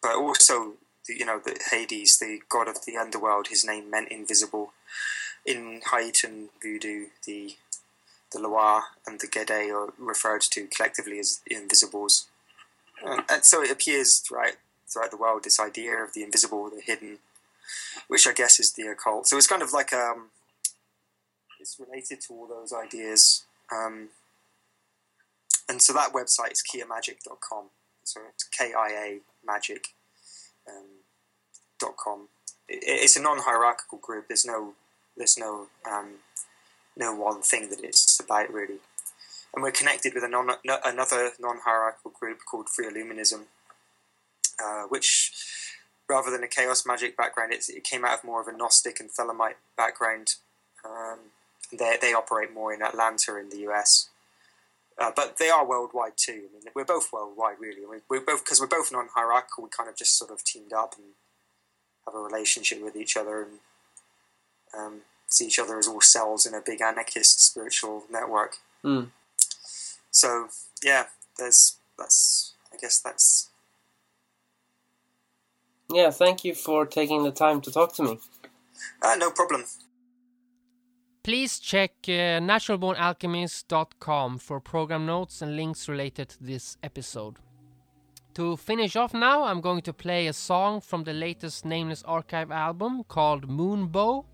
[0.00, 0.74] but also
[1.08, 3.48] you know the Hades, the god of the underworld.
[3.48, 4.72] His name meant invisible.
[5.44, 7.56] In Haitian voodoo, the
[8.34, 12.26] the Loa and the Gede are referred to collectively as the invisibles,
[13.06, 14.54] uh, and so it appears throughout
[14.88, 15.44] throughout the world.
[15.44, 17.18] This idea of the invisible, the hidden,
[18.08, 19.26] which I guess is the occult.
[19.28, 20.30] So it's kind of like um,
[21.60, 23.44] it's related to all those ideas.
[23.72, 24.08] Um,
[25.68, 27.64] and so that website is kiamagic.com.
[28.04, 29.88] So it's K I A magic
[30.68, 32.28] um.
[32.68, 34.28] It, it's a non-hierarchical group.
[34.28, 34.74] There's no
[35.16, 36.14] there's no um,
[36.96, 38.78] no one thing that it's about really.
[39.54, 43.42] And we're connected with a non, no, another non-hierarchical group called Free Illuminism,
[44.62, 45.32] uh, which
[46.08, 49.10] rather than a chaos magic background, it came out of more of a Gnostic and
[49.10, 50.34] Thelemite background.
[50.84, 51.18] Um,
[51.72, 54.08] they they operate more in Atlanta in the US.
[54.96, 56.48] Uh, but they are worldwide too.
[56.50, 57.82] I mean, we're both worldwide, really.
[57.84, 59.64] I we're both because we're both non-hierarchical.
[59.64, 61.06] We kind of just sort of teamed up and
[62.06, 63.58] have a relationship with each other and
[64.76, 65.00] um,
[65.34, 68.56] see each other as all cells in a big anarchist spiritual network.
[68.84, 69.10] Mm.
[70.10, 70.48] So
[70.82, 71.06] yeah,
[71.38, 73.50] there's that's I guess that's
[75.90, 78.18] Yeah, thank you for taking the time to talk to me.
[79.02, 79.64] uh, no problem.
[81.22, 87.36] Please check uh, naturalbornalchemist.com for program notes and links related to this episode.
[88.34, 92.50] To finish off now, I'm going to play a song from the latest Nameless Archive
[92.50, 94.24] album called Moonbow.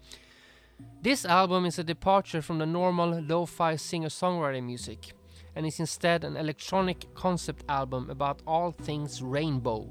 [1.02, 5.14] This album is a departure from the normal lo fi singer songwriter music
[5.56, 9.90] and is instead an electronic concept album about all things rainbow.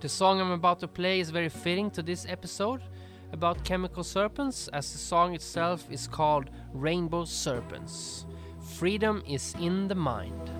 [0.00, 2.82] The song I'm about to play is very fitting to this episode
[3.32, 8.24] about chemical serpents, as the song itself is called Rainbow Serpents.
[8.78, 10.50] Freedom is in the mind.